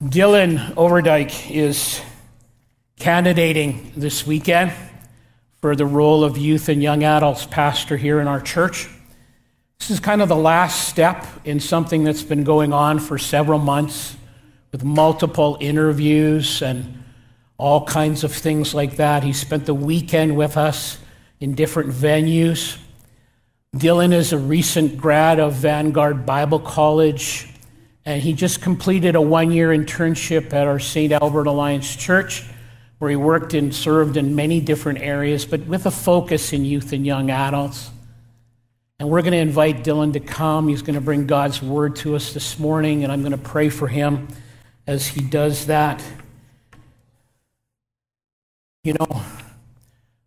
Dylan 0.00 0.74
Overdyke 0.74 1.50
is 1.50 2.00
candidating 3.00 3.90
this 3.96 4.24
weekend 4.24 4.72
for 5.60 5.74
the 5.74 5.86
role 5.86 6.22
of 6.22 6.38
youth 6.38 6.68
and 6.68 6.80
young 6.80 7.02
adults 7.02 7.46
pastor 7.46 7.96
here 7.96 8.20
in 8.20 8.28
our 8.28 8.40
church. 8.40 8.88
This 9.80 9.90
is 9.90 9.98
kind 9.98 10.22
of 10.22 10.28
the 10.28 10.36
last 10.36 10.88
step 10.88 11.26
in 11.44 11.58
something 11.58 12.04
that's 12.04 12.22
been 12.22 12.44
going 12.44 12.72
on 12.72 13.00
for 13.00 13.18
several 13.18 13.58
months 13.58 14.16
with 14.70 14.84
multiple 14.84 15.58
interviews 15.60 16.62
and 16.62 17.02
all 17.56 17.84
kinds 17.84 18.22
of 18.22 18.32
things 18.32 18.74
like 18.74 18.98
that. 18.98 19.24
He 19.24 19.32
spent 19.32 19.66
the 19.66 19.74
weekend 19.74 20.36
with 20.36 20.56
us 20.56 20.98
in 21.40 21.56
different 21.56 21.90
venues. 21.90 22.78
Dylan 23.74 24.12
is 24.12 24.32
a 24.32 24.38
recent 24.38 24.96
grad 24.96 25.40
of 25.40 25.54
Vanguard 25.54 26.24
Bible 26.24 26.60
College 26.60 27.48
and 28.08 28.22
he 28.22 28.32
just 28.32 28.62
completed 28.62 29.16
a 29.16 29.20
one 29.20 29.50
year 29.50 29.68
internship 29.68 30.54
at 30.54 30.66
our 30.66 30.78
St. 30.78 31.12
Albert 31.12 31.46
Alliance 31.46 31.94
Church, 31.94 32.42
where 33.00 33.10
he 33.10 33.16
worked 33.16 33.52
and 33.52 33.74
served 33.74 34.16
in 34.16 34.34
many 34.34 34.62
different 34.62 35.00
areas, 35.00 35.44
but 35.44 35.66
with 35.66 35.84
a 35.84 35.90
focus 35.90 36.54
in 36.54 36.64
youth 36.64 36.94
and 36.94 37.04
young 37.04 37.30
adults. 37.30 37.90
And 38.98 39.10
we're 39.10 39.20
going 39.20 39.32
to 39.32 39.38
invite 39.38 39.84
Dylan 39.84 40.14
to 40.14 40.20
come. 40.20 40.68
He's 40.68 40.80
going 40.80 40.94
to 40.94 41.02
bring 41.02 41.26
God's 41.26 41.62
word 41.62 41.96
to 41.96 42.16
us 42.16 42.32
this 42.32 42.58
morning, 42.58 43.04
and 43.04 43.12
I'm 43.12 43.20
going 43.20 43.32
to 43.32 43.36
pray 43.36 43.68
for 43.68 43.88
him 43.88 44.26
as 44.86 45.06
he 45.06 45.20
does 45.20 45.66
that. 45.66 46.02
You 48.84 48.94
know, 48.94 49.22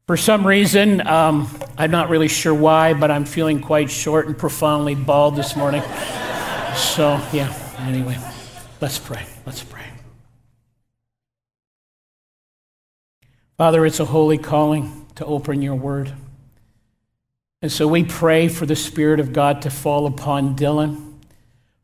for 0.06 0.18
some 0.18 0.46
reason, 0.46 1.06
um, 1.08 1.50
I'm 1.80 1.90
not 1.90 2.10
really 2.10 2.28
sure 2.28 2.54
why, 2.54 2.94
but 2.94 3.10
I'm 3.10 3.26
feeling 3.26 3.60
quite 3.60 3.90
short 3.90 4.28
and 4.28 4.38
profoundly 4.38 4.94
bald 4.94 5.36
this 5.36 5.56
morning. 5.56 5.82
So, 6.76 7.20
yeah. 7.34 7.71
Anyway, 7.88 8.18
let's 8.80 9.00
pray. 9.00 9.26
Let's 9.46 9.64
pray. 9.64 9.86
Father, 13.58 13.86
it's 13.86 14.00
a 14.00 14.06
holy 14.06 14.38
calling 14.38 15.06
to 15.16 15.26
open 15.26 15.62
your 15.62 15.76
word. 15.76 16.14
And 17.62 17.72
so 17.72 17.88
we 17.88 18.04
pray 18.04 18.48
for 18.48 18.66
the 18.66 18.76
Spirit 18.76 19.20
of 19.20 19.34
God 19.34 19.62
to 19.64 19.70
fall 19.70 20.08
upon 20.08 20.56
Dylan. 20.56 21.14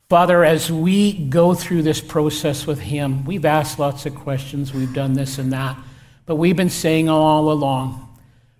Father, 0.09 0.43
as 0.43 0.71
we 0.71 1.13
go 1.13 1.53
through 1.53 1.83
this 1.83 2.01
process 2.01 2.65
with 2.65 2.79
him, 2.79 3.25
we've 3.25 3.45
asked 3.45 3.77
lots 3.77 4.05
of 4.05 4.15
questions, 4.15 4.73
we've 4.73 4.93
done 4.93 5.13
this 5.13 5.37
and 5.37 5.51
that, 5.53 5.77
but 6.25 6.37
we've 6.37 6.55
been 6.55 6.69
saying 6.69 7.09
all 7.09 7.51
along 7.51 8.03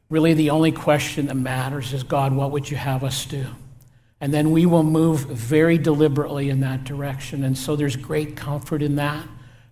really 0.09 0.33
the 0.33 0.49
only 0.49 0.71
question 0.71 1.27
that 1.27 1.35
matters 1.35 1.93
is 1.93 2.03
God, 2.03 2.33
what 2.33 2.51
would 2.51 2.69
you 2.69 2.77
have 2.77 3.03
us 3.03 3.25
do? 3.25 3.45
And 4.19 4.33
then 4.33 4.51
we 4.51 4.65
will 4.65 4.83
move 4.83 5.21
very 5.21 5.77
deliberately 5.77 6.49
in 6.49 6.59
that 6.61 6.83
direction. 6.83 7.43
And 7.43 7.57
so 7.57 7.75
there's 7.75 7.95
great 7.95 8.35
comfort 8.35 8.81
in 8.81 8.95
that. 8.95 9.27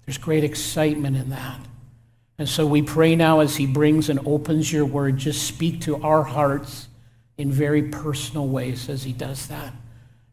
There's 0.06 0.18
great 0.18 0.44
excitement 0.44 1.18
in 1.18 1.30
that. 1.32 1.60
And 2.38 2.48
so 2.48 2.68
we 2.68 2.82
pray 2.82 3.16
now 3.16 3.40
as 3.40 3.56
He 3.56 3.66
brings 3.66 4.10
and 4.10 4.20
opens 4.26 4.72
your 4.72 4.86
word, 4.86 5.18
just 5.18 5.48
speak 5.48 5.82
to 5.82 6.02
our 6.04 6.24
hearts 6.24 6.88
in 7.38 7.52
very 7.52 7.84
personal 7.84 8.48
ways 8.48 8.90
as 8.90 9.04
He 9.04 9.14
does 9.14 9.48
that. 9.48 9.74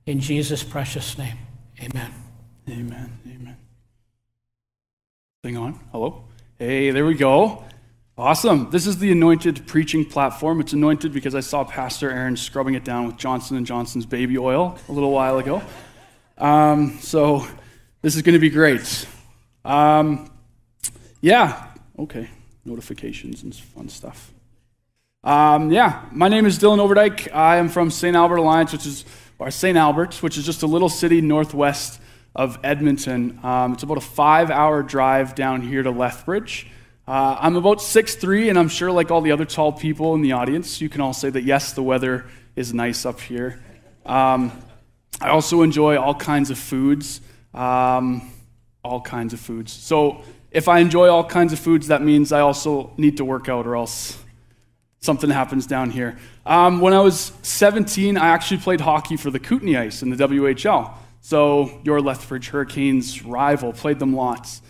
In 0.04 0.20
Jesus' 0.20 0.64
precious 0.64 1.16
name, 1.16 1.38
amen. 1.80 2.12
Amen. 2.68 3.18
Amen. 3.26 3.56
Thing 5.42 5.56
on. 5.56 5.80
Hello. 5.90 6.24
Hey, 6.58 6.90
there 6.90 7.06
we 7.06 7.14
go. 7.14 7.64
Awesome. 8.18 8.68
This 8.68 8.86
is 8.86 8.98
the 8.98 9.10
anointed 9.10 9.66
preaching 9.66 10.04
platform. 10.04 10.60
It's 10.60 10.74
anointed 10.74 11.14
because 11.14 11.34
I 11.34 11.40
saw 11.40 11.64
Pastor 11.64 12.10
Aaron 12.10 12.36
scrubbing 12.36 12.74
it 12.74 12.84
down 12.84 13.06
with 13.06 13.16
Johnson 13.16 13.64
& 13.64 13.66
Johnson's 13.66 14.04
baby 14.04 14.36
oil 14.36 14.78
a 14.90 14.92
little 14.92 15.10
while 15.10 15.38
ago. 15.38 15.62
Um, 16.36 16.98
so 17.00 17.46
this 18.02 18.14
is 18.14 18.20
going 18.20 18.34
to 18.34 18.38
be 18.38 18.50
great. 18.50 19.06
Um, 19.64 20.30
yeah. 21.22 21.68
Okay. 21.98 22.28
Notifications 22.66 23.44
and 23.44 23.54
fun 23.54 23.88
stuff. 23.88 24.30
Um, 25.24 25.72
yeah. 25.72 26.04
My 26.12 26.28
name 26.28 26.44
is 26.44 26.58
Dylan 26.58 26.86
Overdyke. 26.86 27.34
I 27.34 27.56
am 27.56 27.70
from 27.70 27.90
St. 27.90 28.14
Albert 28.14 28.36
Alliance, 28.36 28.72
which 28.72 28.84
is, 28.84 29.06
or 29.38 29.50
St. 29.50 29.78
Albert, 29.78 30.22
which 30.22 30.36
is 30.36 30.44
just 30.44 30.62
a 30.62 30.66
little 30.66 30.90
city 30.90 31.22
northwest 31.22 31.98
of 32.36 32.58
Edmonton. 32.62 33.40
Um, 33.42 33.72
it's 33.72 33.84
about 33.84 33.96
a 33.96 34.02
five-hour 34.02 34.82
drive 34.82 35.34
down 35.34 35.62
here 35.62 35.82
to 35.82 35.90
Lethbridge. 35.90 36.66
Uh, 37.06 37.36
I'm 37.40 37.56
about 37.56 37.78
6'3, 37.78 38.48
and 38.48 38.58
I'm 38.58 38.68
sure, 38.68 38.92
like 38.92 39.10
all 39.10 39.20
the 39.20 39.32
other 39.32 39.44
tall 39.44 39.72
people 39.72 40.14
in 40.14 40.22
the 40.22 40.32
audience, 40.32 40.80
you 40.80 40.88
can 40.88 41.00
all 41.00 41.12
say 41.12 41.30
that 41.30 41.42
yes, 41.42 41.72
the 41.72 41.82
weather 41.82 42.26
is 42.54 42.72
nice 42.72 43.04
up 43.04 43.20
here. 43.20 43.62
Um, 44.06 44.52
I 45.20 45.30
also 45.30 45.62
enjoy 45.62 45.98
all 45.98 46.14
kinds 46.14 46.50
of 46.50 46.58
foods. 46.58 47.20
Um, 47.54 48.30
all 48.84 49.00
kinds 49.00 49.32
of 49.32 49.40
foods. 49.40 49.72
So, 49.72 50.22
if 50.50 50.68
I 50.68 50.80
enjoy 50.80 51.08
all 51.08 51.24
kinds 51.24 51.52
of 51.52 51.58
foods, 51.58 51.88
that 51.88 52.02
means 52.02 52.30
I 52.30 52.40
also 52.40 52.92
need 52.96 53.16
to 53.16 53.24
work 53.24 53.48
out, 53.48 53.66
or 53.66 53.74
else 53.76 54.18
something 55.00 55.30
happens 55.30 55.66
down 55.66 55.90
here. 55.90 56.18
Um, 56.44 56.80
when 56.80 56.92
I 56.92 57.00
was 57.00 57.32
17, 57.42 58.16
I 58.16 58.28
actually 58.28 58.60
played 58.60 58.80
hockey 58.80 59.16
for 59.16 59.30
the 59.30 59.38
Kootenay 59.38 59.76
Ice 59.76 60.02
in 60.02 60.10
the 60.10 60.16
WHL. 60.16 60.92
So, 61.20 61.80
your 61.84 62.00
Lethbridge 62.00 62.48
Hurricanes 62.48 63.24
rival, 63.24 63.72
played 63.72 63.98
them 63.98 64.14
lots. 64.14 64.62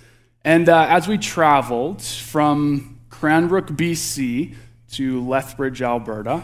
And 0.45 0.69
uh, 0.69 0.87
as 0.89 1.07
we 1.07 1.19
traveled 1.19 2.03
from 2.03 3.01
Cranbrook, 3.11 3.69
BC 3.69 4.55
to 4.93 5.27
Lethbridge, 5.27 5.83
Alberta, 5.83 6.43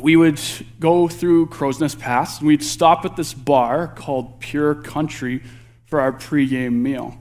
we 0.00 0.14
would 0.14 0.40
go 0.78 1.08
through 1.08 1.46
Crowsnest 1.46 1.98
Pass 1.98 2.38
and 2.38 2.46
we'd 2.46 2.62
stop 2.62 3.04
at 3.04 3.16
this 3.16 3.34
bar 3.34 3.88
called 3.88 4.40
Pure 4.40 4.76
Country 4.76 5.42
for 5.86 6.00
our 6.00 6.12
pregame 6.12 6.74
meal. 6.74 7.16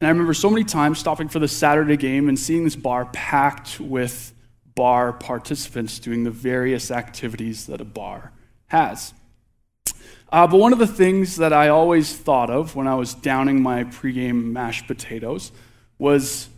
And 0.00 0.08
I 0.08 0.10
remember 0.10 0.34
so 0.34 0.50
many 0.50 0.64
times 0.64 0.98
stopping 0.98 1.28
for 1.28 1.38
the 1.38 1.48
Saturday 1.48 1.96
game 1.96 2.28
and 2.28 2.38
seeing 2.38 2.64
this 2.64 2.76
bar 2.76 3.06
packed 3.06 3.78
with 3.78 4.32
bar 4.74 5.12
participants 5.12 5.98
doing 5.98 6.24
the 6.24 6.30
various 6.30 6.90
activities 6.90 7.66
that 7.66 7.80
a 7.80 7.84
bar 7.84 8.32
has. 8.66 9.14
Uh, 10.30 10.46
but 10.46 10.58
one 10.58 10.72
of 10.72 10.78
the 10.78 10.86
things 10.86 11.36
that 11.36 11.52
I 11.52 11.68
always 11.68 12.16
thought 12.16 12.50
of 12.50 12.74
when 12.74 12.88
I 12.88 12.94
was 12.96 13.14
downing 13.14 13.62
my 13.62 13.84
pregame 13.84 14.52
mashed 14.52 14.86
potatoes 14.86 15.52
was 15.98 16.48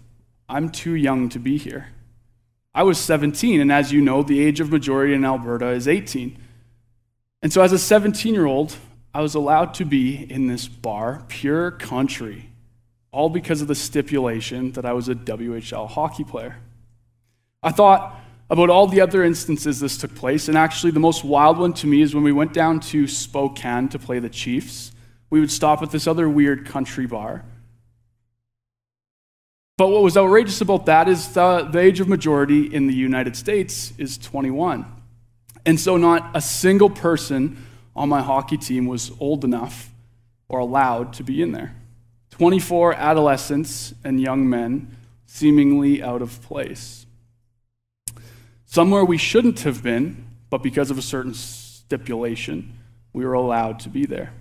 I'm 0.49 0.71
too 0.71 0.95
young 0.95 1.29
to 1.31 1.39
be 1.39 1.59
here. 1.59 1.89
I 2.75 2.83
was 2.83 2.99
17, 2.99 3.61
and 3.61 3.71
as 3.71 3.93
you 3.93 4.01
know, 4.01 4.23
the 4.23 4.41
age 4.41 4.61
of 4.61 4.71
majority 4.71 5.13
in 5.13 5.25
Alberta 5.25 5.69
is 5.69 5.87
18. 5.87 6.39
And 7.43 7.53
so, 7.53 7.63
as 7.63 7.73
a 7.73 7.79
17 7.79 8.35
year 8.35 8.47
old, 8.47 8.77
I 9.13 9.21
was 9.21 9.35
allowed 9.35 9.75
to 9.75 9.85
be 9.85 10.31
in 10.31 10.47
this 10.47 10.69
bar, 10.69 11.25
pure 11.29 11.73
country, 11.73 12.51
all 13.13 13.29
because 13.29 13.61
of 13.61 13.69
the 13.69 13.75
stipulation 13.75 14.73
that 14.73 14.85
I 14.85 14.93
was 14.93 15.09
a 15.09 15.15
WHL 15.15 15.89
hockey 15.89 16.25
player. 16.25 16.57
I 17.63 17.73
thought, 17.73 18.19
about 18.51 18.71
all 18.71 18.87
the 18.87 19.01
other 19.01 19.23
instances 19.23 19.81
this 19.81 19.99
took 19.99 20.15
place. 20.15 20.49
And 20.49 20.57
actually, 20.57 20.93
the 20.93 21.01
most 21.01 21.25
wild 21.25 21.59
one 21.59 21.75
to 21.75 21.87
me 21.87 22.01
is 22.01 22.15
when 22.15 22.25
we 22.25 22.33
went 22.33 22.53
down 22.53 22.81
to 22.81 23.07
Spokane 23.07 23.89
to 23.91 23.99
play 23.99 24.19
the 24.19 24.31
Chiefs. 24.31 24.93
We 25.31 25.41
would 25.41 25.51
stop 25.51 25.83
at 25.83 25.91
this 25.91 26.07
other 26.07 26.29
weird 26.29 26.67
country 26.67 27.07
bar. 27.07 27.45
But 29.77 29.89
what 29.89 30.03
was 30.03 30.17
outrageous 30.17 30.61
about 30.61 30.87
that 30.87 31.09
is 31.09 31.35
the, 31.35 31.69
the 31.71 31.79
age 31.79 32.01
of 32.01 32.09
majority 32.09 32.75
in 32.75 32.87
the 32.87 32.95
United 32.95 33.37
States 33.37 33.93
is 33.99 34.19
21. 34.19 34.87
And 35.67 35.79
so, 35.79 35.97
not 35.97 36.31
a 36.35 36.41
single 36.41 36.91
person 36.91 37.65
on 37.95 38.09
my 38.09 38.23
hockey 38.23 38.57
team 38.57 38.87
was 38.87 39.13
old 39.21 39.45
enough 39.45 39.91
or 40.49 40.61
allowed 40.61 41.13
to 41.15 41.23
be 41.23 41.43
in 41.43 41.53
there. 41.53 41.77
24 42.31 42.95
adolescents 42.95 43.93
and 44.03 44.21
young 44.21 44.49
men 44.49 44.97
seemingly 45.27 46.03
out 46.03 46.23
of 46.23 46.41
place 46.43 47.07
somewhere 48.79 49.05
we 49.05 49.19
shouldn't 49.19 49.59
have 49.63 49.83
been, 49.83 50.25
but 50.51 50.63
because 50.63 50.93
of 50.93 50.99
a 50.99 51.03
certain 51.03 51.35
stipulation, 51.35 52.79
we 53.13 53.25
were 53.25 53.33
allowed 53.33 53.81
to 53.81 53.89
be 53.89 54.07
there. 54.07 54.33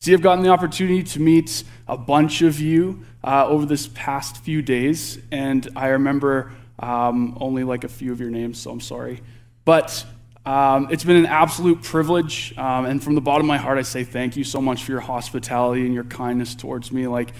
See, 0.00 0.14
I've 0.14 0.22
gotten 0.22 0.42
the 0.42 0.48
opportunity 0.48 1.02
to 1.02 1.20
meet 1.20 1.62
a 1.86 1.98
bunch 1.98 2.40
of 2.40 2.58
you 2.58 3.04
uh, 3.22 3.46
over 3.46 3.66
this 3.66 3.86
past 3.88 4.38
few 4.38 4.62
days, 4.62 5.18
and 5.30 5.68
I 5.76 5.88
remember 5.88 6.52
um, 6.78 7.36
only 7.38 7.64
like 7.64 7.84
a 7.84 7.88
few 7.88 8.12
of 8.12 8.18
your 8.18 8.30
names, 8.30 8.62
so 8.62 8.70
I'm 8.70 8.80
sorry. 8.80 9.20
But 9.66 10.06
um, 10.46 10.88
it's 10.90 11.04
been 11.04 11.16
an 11.16 11.26
absolute 11.26 11.82
privilege, 11.82 12.56
um, 12.56 12.86
and 12.86 13.04
from 13.04 13.14
the 13.14 13.20
bottom 13.20 13.42
of 13.42 13.48
my 13.48 13.58
heart, 13.58 13.76
I 13.76 13.82
say 13.82 14.04
thank 14.04 14.38
you 14.38 14.44
so 14.44 14.62
much 14.62 14.84
for 14.84 14.92
your 14.92 15.02
hospitality 15.02 15.84
and 15.84 15.92
your 15.92 16.04
kindness 16.04 16.54
towards 16.54 16.90
me. 16.92 17.06
Like, 17.08 17.34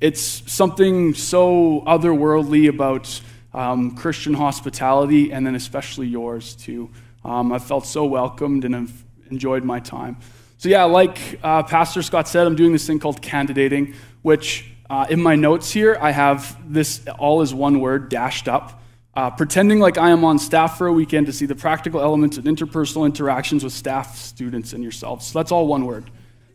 it's 0.00 0.52
something 0.52 1.14
so 1.14 1.84
otherworldly 1.86 2.68
about 2.68 3.20
um, 3.54 3.94
Christian 3.96 4.34
hospitality, 4.34 5.32
and 5.32 5.46
then 5.46 5.54
especially 5.54 6.06
yours 6.06 6.54
too. 6.54 6.90
Um, 7.24 7.52
I've 7.52 7.64
felt 7.64 7.86
so 7.86 8.04
welcomed 8.04 8.64
and 8.64 8.74
have 8.74 9.04
enjoyed 9.30 9.64
my 9.64 9.80
time. 9.80 10.16
So, 10.58 10.68
yeah, 10.68 10.84
like 10.84 11.40
uh, 11.42 11.62
Pastor 11.62 12.02
Scott 12.02 12.28
said, 12.28 12.46
I'm 12.46 12.56
doing 12.56 12.72
this 12.72 12.86
thing 12.86 12.98
called 12.98 13.20
candidating, 13.20 13.94
which 14.22 14.64
uh, 14.88 15.06
in 15.10 15.22
my 15.22 15.34
notes 15.34 15.70
here, 15.72 15.98
I 16.00 16.10
have 16.12 16.56
this 16.72 17.06
all 17.18 17.42
is 17.42 17.52
one 17.52 17.80
word 17.80 18.08
dashed 18.08 18.48
up. 18.48 18.80
Uh, 19.14 19.30
pretending 19.30 19.78
like 19.78 19.98
I 19.98 20.10
am 20.10 20.24
on 20.24 20.38
staff 20.38 20.78
for 20.78 20.86
a 20.86 20.92
weekend 20.92 21.26
to 21.26 21.32
see 21.32 21.46
the 21.46 21.54
practical 21.54 22.00
elements 22.00 22.38
and 22.38 22.46
interpersonal 22.46 23.04
interactions 23.04 23.62
with 23.62 23.72
staff, 23.72 24.16
students, 24.16 24.72
and 24.72 24.82
yourselves. 24.82 25.26
So 25.26 25.38
that's 25.38 25.52
all 25.52 25.66
one 25.66 25.84
word. 25.84 26.10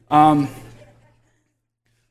Um, 0.09 0.47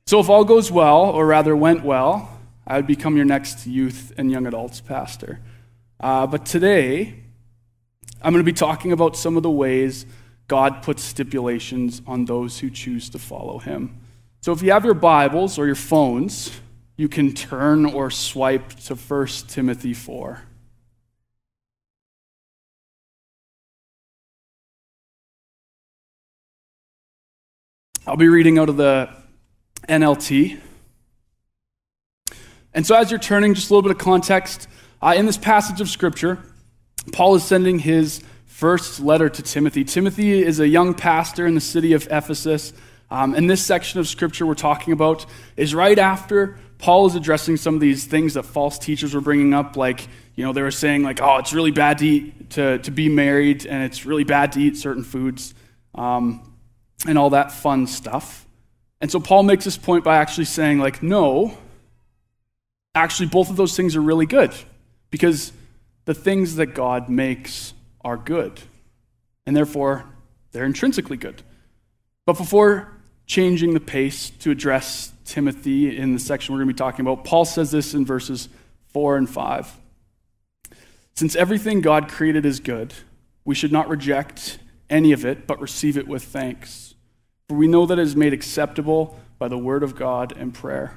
So, 0.09 0.21
if 0.21 0.29
all 0.29 0.45
goes 0.45 0.71
well, 0.71 1.01
or 1.07 1.27
rather 1.27 1.57
went 1.57 1.83
well, 1.83 2.31
I 2.67 2.77
would 2.77 2.87
become 2.87 3.17
your 3.17 3.25
next 3.25 3.67
youth 3.67 4.13
and 4.19 4.31
young 4.31 4.47
adults 4.47 4.81
pastor. 4.81 5.41
Uh, 6.01 6.27
but 6.27 6.45
today, 6.45 7.23
I'm 8.21 8.33
going 8.33 8.45
to 8.45 8.51
be 8.51 8.57
talking 8.57 8.93
about 8.93 9.17
some 9.17 9.37
of 9.37 9.43
the 9.43 9.51
ways 9.51 10.05
God 10.49 10.83
puts 10.83 11.03
stipulations 11.03 12.03
on 12.07 12.25
those 12.25 12.59
who 12.59 12.71
choose 12.71 13.09
to 13.11 13.19
follow 13.19 13.59
him. 13.59 14.01
So, 14.41 14.53
if 14.53 14.63
you 14.63 14.73
have 14.73 14.85
your 14.85 14.95
Bibles 14.95 15.59
or 15.59 15.67
your 15.67 15.75
phones, 15.75 16.51
you 16.97 17.09
can 17.09 17.33
turn 17.33 17.85
or 17.85 18.11
swipe 18.11 18.71
to 18.87 18.95
1 18.95 19.27
Timothy 19.49 19.95
4. 19.95 20.43
I'll 28.07 28.17
be 28.17 28.29
reading 28.29 28.59
out 28.59 28.69
of 28.69 28.77
the 28.77 29.11
NLT. 29.89 30.61
And 32.77 32.87
so, 32.87 32.95
as 32.95 33.11
you're 33.11 33.19
turning, 33.19 33.55
just 33.55 33.71
a 33.71 33.75
little 33.75 33.81
bit 33.81 33.91
of 33.91 33.97
context. 33.97 34.69
Uh, 35.01 35.15
in 35.17 35.25
this 35.25 35.39
passage 35.39 35.81
of 35.81 35.89
Scripture, 35.89 36.39
Paul 37.11 37.35
is 37.35 37.43
sending 37.43 37.79
his 37.79 38.23
first 38.45 39.01
letter 39.01 39.31
to 39.31 39.43
Timothy. 39.43 39.83
Timothy 39.83 40.45
is 40.45 40.61
a 40.61 40.69
young 40.69 40.93
pastor 40.93 41.47
in 41.47 41.55
the 41.55 41.61
city 41.63 41.95
of 41.95 42.07
Ephesus. 42.11 42.75
Um, 43.11 43.35
and 43.35 43.49
this 43.49 43.65
section 43.65 43.99
of 43.99 44.07
Scripture 44.07 44.45
we're 44.45 44.55
talking 44.55 44.93
about 44.93 45.25
is 45.57 45.75
right 45.75 45.99
after 45.99 46.59
Paul 46.77 47.07
is 47.07 47.15
addressing 47.15 47.57
some 47.57 47.75
of 47.75 47.81
these 47.81 48.05
things 48.05 48.35
that 48.35 48.43
false 48.43 48.79
teachers 48.79 49.15
were 49.15 49.23
bringing 49.23 49.55
up, 49.55 49.79
like, 49.79 50.07
you 50.35 50.45
know, 50.45 50.53
they 50.53 50.61
were 50.61 50.71
saying, 50.71 51.03
like, 51.03 51.23
oh, 51.23 51.39
it's 51.39 51.55
really 51.55 51.71
bad 51.71 51.97
to, 51.99 52.07
eat, 52.07 52.51
to, 52.51 52.77
to 52.81 52.91
be 52.91 53.09
married, 53.09 53.65
and 53.65 53.85
it's 53.85 54.05
really 54.05 54.25
bad 54.25 54.53
to 54.53 54.61
eat 54.61 54.77
certain 54.77 55.03
foods, 55.03 55.55
um, 55.95 56.55
and 57.07 57.17
all 57.17 57.31
that 57.31 57.53
fun 57.53 57.87
stuff. 57.87 58.47
And 59.01 59.11
so 59.11 59.19
Paul 59.19 59.45
makes 59.45 59.65
this 59.65 59.79
point 59.79 60.05
by 60.05 60.19
actually 60.19 60.45
saying, 60.45 60.79
like, 60.79 61.03
no, 61.03 61.57
actually, 62.97 63.29
both 63.29 63.51
of 63.51 63.57
those 63.57 63.77
things 63.77 63.95
are 63.95 64.01
really 64.01 64.27
good 64.27 64.53
because 65.11 65.53
the 66.05 66.15
things 66.15 66.57
that 66.57 66.75
God 66.75 67.09
makes 67.09 67.75
are 68.05 68.17
good, 68.17 68.61
and 69.47 69.57
therefore 69.57 70.05
they're 70.53 70.65
intrinsically 70.65 71.17
good. 71.17 71.43
But 72.25 72.37
before 72.37 72.93
changing 73.27 73.75
the 73.75 73.81
pace 73.81 74.31
to 74.31 74.51
address 74.51 75.13
Timothy 75.25 75.97
in 75.97 76.15
the 76.15 76.21
section 76.21 76.53
we're 76.55 76.61
going 76.61 76.69
to 76.69 76.75
be 76.75 76.79
talking 76.79 77.07
about, 77.07 77.25
Paul 77.25 77.45
says 77.45 77.71
this 77.71 77.95
in 77.95 78.05
verses 78.05 78.49
4 78.93 79.17
and 79.17 79.31
5. 79.31 79.77
Since 81.15 81.37
everything 81.37 81.81
God 81.81 82.09
created 82.09 82.45
is 82.45 82.61
good, 82.61 82.95
we 83.45 83.55
should 83.55 83.73
not 83.73 83.89
reject 83.89 84.59
any 84.91 85.13
of 85.13 85.25
it, 85.25 85.47
but 85.47 85.61
receive 85.61 85.97
it 85.97 86.09
with 86.09 86.25
thanks 86.25 86.87
for 87.49 87.55
we 87.55 87.69
know 87.69 87.87
that 87.87 87.99
it 87.99 88.03
is 88.03 88.17
made 88.17 88.33
acceptable 88.33 89.19
by 89.39 89.49
the 89.49 89.59
word 89.59 89.83
of 89.83 89.95
God 89.95 90.35
and 90.37 90.53
prayer. 90.53 90.97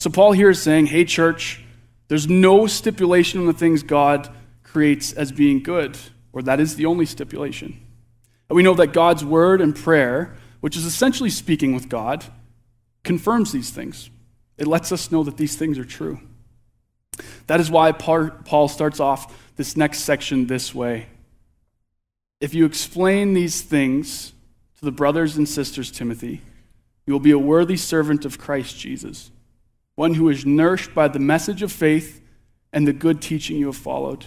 So, 0.00 0.10
Paul 0.10 0.32
here 0.32 0.50
is 0.50 0.62
saying, 0.62 0.86
hey, 0.86 1.04
church, 1.04 1.62
there's 2.08 2.26
no 2.26 2.66
stipulation 2.66 3.38
on 3.38 3.46
the 3.46 3.52
things 3.52 3.82
God 3.82 4.28
creates 4.62 5.12
as 5.12 5.30
being 5.30 5.62
good, 5.62 5.96
or 6.32 6.42
that 6.42 6.58
is 6.58 6.74
the 6.74 6.86
only 6.86 7.04
stipulation. 7.06 7.78
And 8.48 8.56
we 8.56 8.62
know 8.62 8.74
that 8.74 8.88
God's 8.88 9.24
word 9.24 9.60
and 9.60 9.76
prayer, 9.76 10.34
which 10.60 10.76
is 10.76 10.86
essentially 10.86 11.30
speaking 11.30 11.74
with 11.74 11.88
God, 11.88 12.24
confirms 13.04 13.52
these 13.52 13.70
things. 13.70 14.10
It 14.56 14.66
lets 14.66 14.90
us 14.90 15.12
know 15.12 15.22
that 15.22 15.36
these 15.36 15.56
things 15.56 15.78
are 15.78 15.84
true. 15.84 16.18
That 17.46 17.60
is 17.60 17.70
why 17.70 17.92
Paul 17.92 18.68
starts 18.68 19.00
off 19.00 19.52
this 19.56 19.76
next 19.76 20.00
section 20.00 20.46
this 20.46 20.74
way. 20.74 21.08
If 22.40 22.54
you 22.54 22.64
explain 22.64 23.34
these 23.34 23.60
things 23.60 24.32
to 24.78 24.84
the 24.86 24.92
brothers 24.92 25.36
and 25.36 25.46
sisters, 25.46 25.90
Timothy, 25.90 26.40
you 27.06 27.12
will 27.12 27.20
be 27.20 27.32
a 27.32 27.38
worthy 27.38 27.76
servant 27.76 28.24
of 28.24 28.38
Christ 28.38 28.78
Jesus, 28.78 29.30
one 30.00 30.14
who 30.14 30.30
is 30.30 30.46
nourished 30.46 30.94
by 30.94 31.06
the 31.08 31.18
message 31.18 31.60
of 31.60 31.70
faith 31.70 32.22
and 32.72 32.88
the 32.88 32.92
good 32.94 33.20
teaching 33.20 33.58
you 33.58 33.66
have 33.66 33.76
followed. 33.76 34.20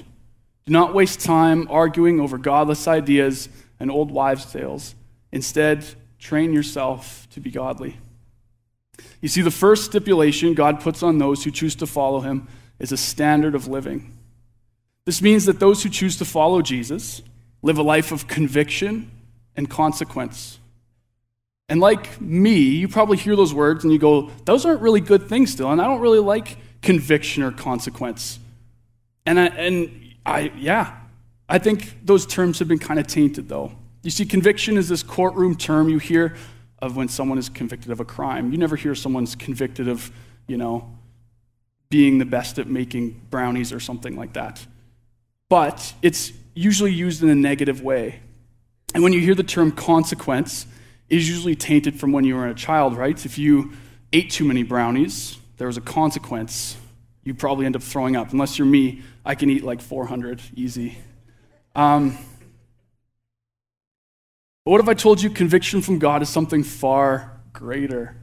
Do 0.68 0.72
not 0.72 0.94
waste 0.94 1.20
time 1.20 1.68
arguing 1.68 2.20
over 2.20 2.38
godless 2.38 2.88
ideas 2.88 3.50
and 3.80 3.90
old 3.90 4.12
wives' 4.12 4.46
tales. 4.46 4.94
Instead, 5.32 5.84
train 6.20 6.54
yourself 6.54 7.28
to 7.32 7.40
be 7.40 7.50
godly. 7.50 7.98
You 9.20 9.28
see, 9.28 9.42
the 9.42 9.50
first 9.50 9.86
stipulation 9.86 10.54
God 10.54 10.80
puts 10.80 11.02
on 11.02 11.18
those 11.18 11.44
who 11.44 11.50
choose 11.50 11.74
to 11.78 11.88
follow 11.88 12.20
him 12.20 12.48
is 12.78 12.92
a 12.92 12.98
standard 12.98 13.56
of 13.56 13.68
living. 13.68 14.16
This 15.06 15.24
means 15.24 15.46
that 15.46 15.60
those 15.60 15.82
who 15.82 15.90
choose 15.90 16.18
to 16.18 16.26
follow 16.26 16.62
Jesus 16.62 17.24
live 17.64 17.80
a 17.80 17.84
life 17.84 18.12
of 18.12 18.28
conviction 18.28 19.10
and 19.56 19.68
consequence. 19.68 20.60
And 21.70 21.80
like 21.80 22.20
me, 22.20 22.60
you 22.60 22.88
probably 22.88 23.18
hear 23.18 23.36
those 23.36 23.54
words 23.54 23.84
and 23.84 23.94
you 23.94 24.00
go, 24.00 24.30
those 24.46 24.66
aren't 24.66 24.82
really 24.82 25.02
good 25.02 25.30
things 25.30 25.52
still. 25.52 25.72
And 25.72 25.82
I 25.82 25.86
don't 25.86 26.02
really 26.02 26.20
like 26.20 26.58
conviction 26.82 27.42
or 27.44 27.52
consequence. 27.52 28.40
And 29.26 29.40
I, 29.40 29.46
and 29.46 30.14
I 30.26 30.52
yeah, 30.58 30.98
I 31.48 31.60
think 31.60 32.06
those 32.06 32.26
terms 32.26 32.60
have 32.60 32.68
been 32.68 32.80
kind 32.80 33.00
of 33.00 33.08
tainted 33.08 33.48
though. 33.48 33.72
You 34.04 34.12
see, 34.12 34.26
conviction 34.26 34.78
is 34.78 34.90
this 34.90 35.02
courtroom 35.02 35.56
term 35.56 35.88
you 35.88 35.98
hear 35.98 36.36
of 36.80 36.98
when 36.98 37.08
someone 37.08 37.38
is 37.38 37.48
convicted 37.48 37.92
of 37.92 38.02
a 38.02 38.06
crime. 38.06 38.52
You 38.52 38.58
never 38.58 38.76
hear 38.76 38.94
someone's 38.94 39.36
convicted 39.36 39.88
of, 39.88 40.12
you 40.48 40.58
know, 40.58 40.92
being 41.90 42.18
the 42.18 42.26
best 42.26 42.60
at 42.60 42.68
making 42.68 43.22
brownies 43.30 43.72
or 43.72 43.80
something 43.80 44.18
like 44.18 44.34
that. 44.34 44.66
But 45.48 45.94
it's 46.02 46.34
usually 46.54 46.92
used 46.92 47.24
in 47.24 47.30
a 47.30 47.36
negative 47.36 47.82
way. 47.82 48.20
And 48.94 49.04
when 49.04 49.14
you 49.14 49.22
hear 49.22 49.36
the 49.36 49.44
term 49.44 49.72
consequence, 49.72 50.68
is 51.18 51.30
usually 51.30 51.56
tainted 51.56 52.00
from 52.00 52.12
when 52.12 52.24
you 52.24 52.36
were 52.36 52.48
a 52.48 52.56
child, 52.56 52.98
right? 52.98 53.26
If 53.26 53.38
you 53.38 53.74
ate 54.12 54.32
too 54.32 54.46
many 54.46 54.64
brownies, 54.64 55.38
there 55.58 55.68
was 55.68 55.78
a 55.78 55.82
consequence. 55.82 56.78
You 57.24 57.34
probably 57.34 57.66
end 57.66 57.76
up 57.76 57.84
throwing 57.84 58.16
up. 58.16 58.32
Unless 58.32 58.58
you're 58.58 58.68
me, 58.68 59.02
I 59.26 59.36
can 59.36 59.50
eat 59.50 59.64
like 59.64 59.82
400 59.82 60.42
easy. 60.56 60.98
Um, 61.76 62.18
but 64.66 64.72
what 64.72 64.82
if 64.82 64.88
I 64.88 64.94
told 64.94 65.22
you 65.22 65.30
conviction 65.30 65.82
from 65.82 66.00
God 66.00 66.22
is 66.22 66.30
something 66.30 66.64
far 66.64 67.40
greater? 67.52 68.16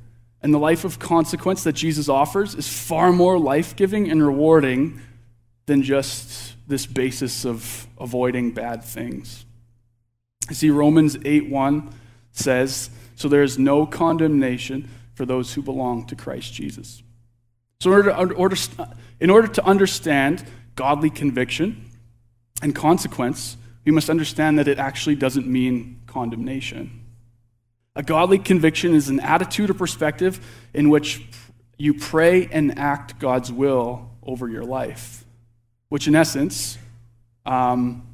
And 0.42 0.54
the 0.54 0.58
life 0.58 0.84
of 0.84 0.98
consequence 0.98 1.64
that 1.64 1.74
Jesus 1.74 2.08
offers 2.08 2.54
is 2.54 2.66
far 2.66 3.12
more 3.12 3.38
life 3.38 3.76
giving 3.76 4.10
and 4.10 4.24
rewarding 4.24 5.00
than 5.66 5.82
just 5.82 6.54
this 6.66 6.86
basis 6.86 7.44
of 7.44 7.86
avoiding 7.98 8.52
bad 8.52 8.82
things. 8.82 9.44
You 10.48 10.54
see, 10.54 10.70
Romans 10.70 11.18
8 11.24 11.50
1 11.50 11.94
says, 12.42 12.90
So 13.16 13.28
there 13.28 13.42
is 13.42 13.58
no 13.58 13.86
condemnation 13.86 14.88
for 15.14 15.26
those 15.26 15.54
who 15.54 15.62
belong 15.62 16.06
to 16.06 16.16
Christ 16.16 16.52
Jesus. 16.52 17.02
So, 17.80 17.92
in 17.92 18.08
order, 18.10 18.56
to, 18.56 18.88
in 19.20 19.30
order 19.30 19.48
to 19.48 19.64
understand 19.64 20.44
godly 20.74 21.10
conviction 21.10 21.90
and 22.62 22.74
consequence, 22.74 23.56
we 23.84 23.92
must 23.92 24.10
understand 24.10 24.58
that 24.58 24.68
it 24.68 24.78
actually 24.78 25.16
doesn't 25.16 25.46
mean 25.46 26.00
condemnation. 26.06 27.04
A 27.96 28.02
godly 28.02 28.38
conviction 28.38 28.94
is 28.94 29.08
an 29.08 29.20
attitude 29.20 29.70
or 29.70 29.74
perspective 29.74 30.40
in 30.74 30.90
which 30.90 31.26
you 31.78 31.94
pray 31.94 32.46
and 32.52 32.78
act 32.78 33.18
God's 33.18 33.50
will 33.50 34.10
over 34.22 34.48
your 34.48 34.64
life, 34.64 35.24
which 35.88 36.06
in 36.06 36.14
essence 36.14 36.76
um, 37.46 38.06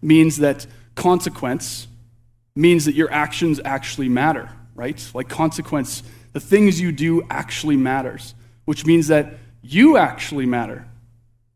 means 0.00 0.36
that 0.36 0.66
consequence 0.94 1.87
means 2.58 2.86
that 2.86 2.94
your 2.94 3.10
actions 3.12 3.60
actually 3.64 4.08
matter, 4.08 4.50
right? 4.74 5.10
Like 5.14 5.28
consequence, 5.28 6.02
the 6.32 6.40
things 6.40 6.80
you 6.80 6.90
do 6.90 7.22
actually 7.30 7.76
matters, 7.76 8.34
which 8.64 8.84
means 8.84 9.08
that 9.08 9.34
you 9.62 9.96
actually 9.96 10.46
matter. 10.46 10.86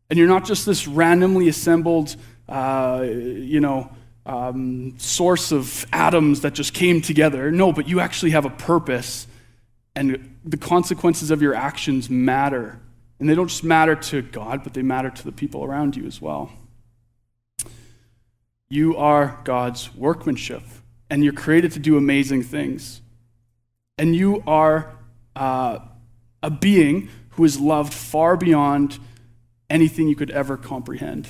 And 0.09 0.17
you're 0.17 0.29
not 0.29 0.45
just 0.45 0.65
this 0.65 0.87
randomly 0.87 1.49
assembled, 1.49 2.15
uh, 2.47 3.05
you 3.05 3.59
know, 3.59 3.91
um, 4.25 4.97
source 4.97 5.51
of 5.51 5.85
atoms 5.91 6.41
that 6.41 6.53
just 6.53 6.73
came 6.73 7.01
together. 7.01 7.51
No, 7.51 7.73
but 7.73 7.87
you 7.89 7.99
actually 7.99 8.31
have 8.31 8.45
a 8.45 8.49
purpose, 8.49 9.27
and 9.95 10.37
the 10.45 10.57
consequences 10.57 11.31
of 11.31 11.41
your 11.41 11.53
actions 11.53 12.09
matter. 12.09 12.79
And 13.19 13.29
they 13.29 13.35
don't 13.35 13.49
just 13.49 13.63
matter 13.63 13.95
to 13.95 14.21
God, 14.21 14.63
but 14.63 14.73
they 14.73 14.81
matter 14.81 15.09
to 15.09 15.23
the 15.23 15.31
people 15.31 15.65
around 15.65 15.95
you 15.95 16.05
as 16.05 16.21
well. 16.21 16.51
You 18.69 18.95
are 18.97 19.41
God's 19.43 19.93
workmanship, 19.93 20.63
and 21.13 21.23
you're 21.23 21.31
created 21.31 21.71
to 21.71 21.77
do 21.77 21.95
amazing 21.95 22.41
things. 22.41 22.99
And 23.99 24.15
you 24.15 24.41
are 24.47 24.95
uh, 25.35 25.77
a 26.41 26.49
being 26.49 27.07
who 27.29 27.43
is 27.43 27.59
loved 27.59 27.93
far 27.93 28.35
beyond 28.35 28.97
anything 29.69 30.07
you 30.07 30.15
could 30.15 30.31
ever 30.31 30.57
comprehend. 30.57 31.27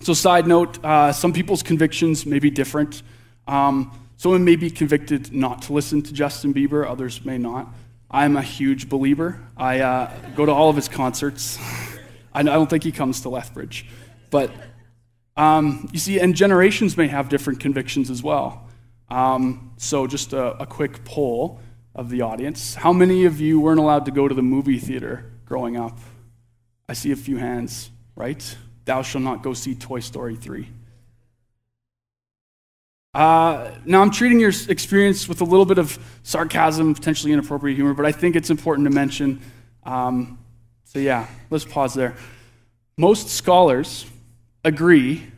So, 0.00 0.14
side 0.14 0.46
note 0.46 0.82
uh, 0.82 1.12
some 1.12 1.34
people's 1.34 1.62
convictions 1.62 2.24
may 2.24 2.38
be 2.38 2.48
different. 2.48 3.02
Um, 3.46 3.92
someone 4.16 4.42
may 4.42 4.56
be 4.56 4.70
convicted 4.70 5.34
not 5.34 5.60
to 5.62 5.74
listen 5.74 6.00
to 6.04 6.12
Justin 6.14 6.54
Bieber, 6.54 6.88
others 6.88 7.26
may 7.26 7.36
not. 7.36 7.68
I'm 8.10 8.38
a 8.38 8.42
huge 8.42 8.88
believer. 8.88 9.38
I 9.54 9.80
uh, 9.80 10.10
go 10.34 10.46
to 10.46 10.52
all 10.52 10.70
of 10.70 10.76
his 10.76 10.88
concerts. 10.88 11.58
I 12.32 12.42
don't 12.42 12.70
think 12.70 12.84
he 12.84 12.92
comes 12.92 13.20
to 13.20 13.28
Lethbridge. 13.28 13.84
But 14.30 14.50
um, 15.36 15.90
you 15.92 15.98
see, 15.98 16.18
and 16.18 16.34
generations 16.34 16.96
may 16.96 17.08
have 17.08 17.28
different 17.28 17.60
convictions 17.60 18.08
as 18.08 18.22
well. 18.22 18.61
Um, 19.12 19.72
So, 19.76 20.06
just 20.06 20.32
a, 20.32 20.56
a 20.62 20.64
quick 20.64 21.04
poll 21.04 21.60
of 21.94 22.08
the 22.08 22.22
audience. 22.22 22.74
How 22.74 22.94
many 22.94 23.26
of 23.26 23.40
you 23.40 23.60
weren't 23.60 23.78
allowed 23.78 24.06
to 24.06 24.10
go 24.10 24.26
to 24.26 24.34
the 24.34 24.42
movie 24.42 24.78
theater 24.78 25.30
growing 25.44 25.76
up? 25.76 25.98
I 26.88 26.94
see 26.94 27.12
a 27.12 27.16
few 27.16 27.36
hands, 27.36 27.90
right? 28.16 28.56
Thou 28.86 29.02
shalt 29.02 29.22
not 29.22 29.42
go 29.42 29.52
see 29.52 29.74
Toy 29.74 30.00
Story 30.00 30.34
3. 30.34 30.66
Uh, 33.12 33.72
now, 33.84 34.00
I'm 34.00 34.10
treating 34.10 34.40
your 34.40 34.52
experience 34.70 35.28
with 35.28 35.42
a 35.42 35.44
little 35.44 35.66
bit 35.66 35.76
of 35.76 35.98
sarcasm, 36.22 36.94
potentially 36.94 37.34
inappropriate 37.34 37.76
humor, 37.76 37.92
but 37.92 38.06
I 38.06 38.12
think 38.12 38.34
it's 38.34 38.48
important 38.48 38.88
to 38.88 38.94
mention. 38.94 39.42
Um, 39.84 40.38
so, 40.84 40.98
yeah, 40.98 41.26
let's 41.50 41.66
pause 41.66 41.92
there. 41.92 42.16
Most 42.96 43.28
scholars 43.28 44.06
agree 44.64 45.31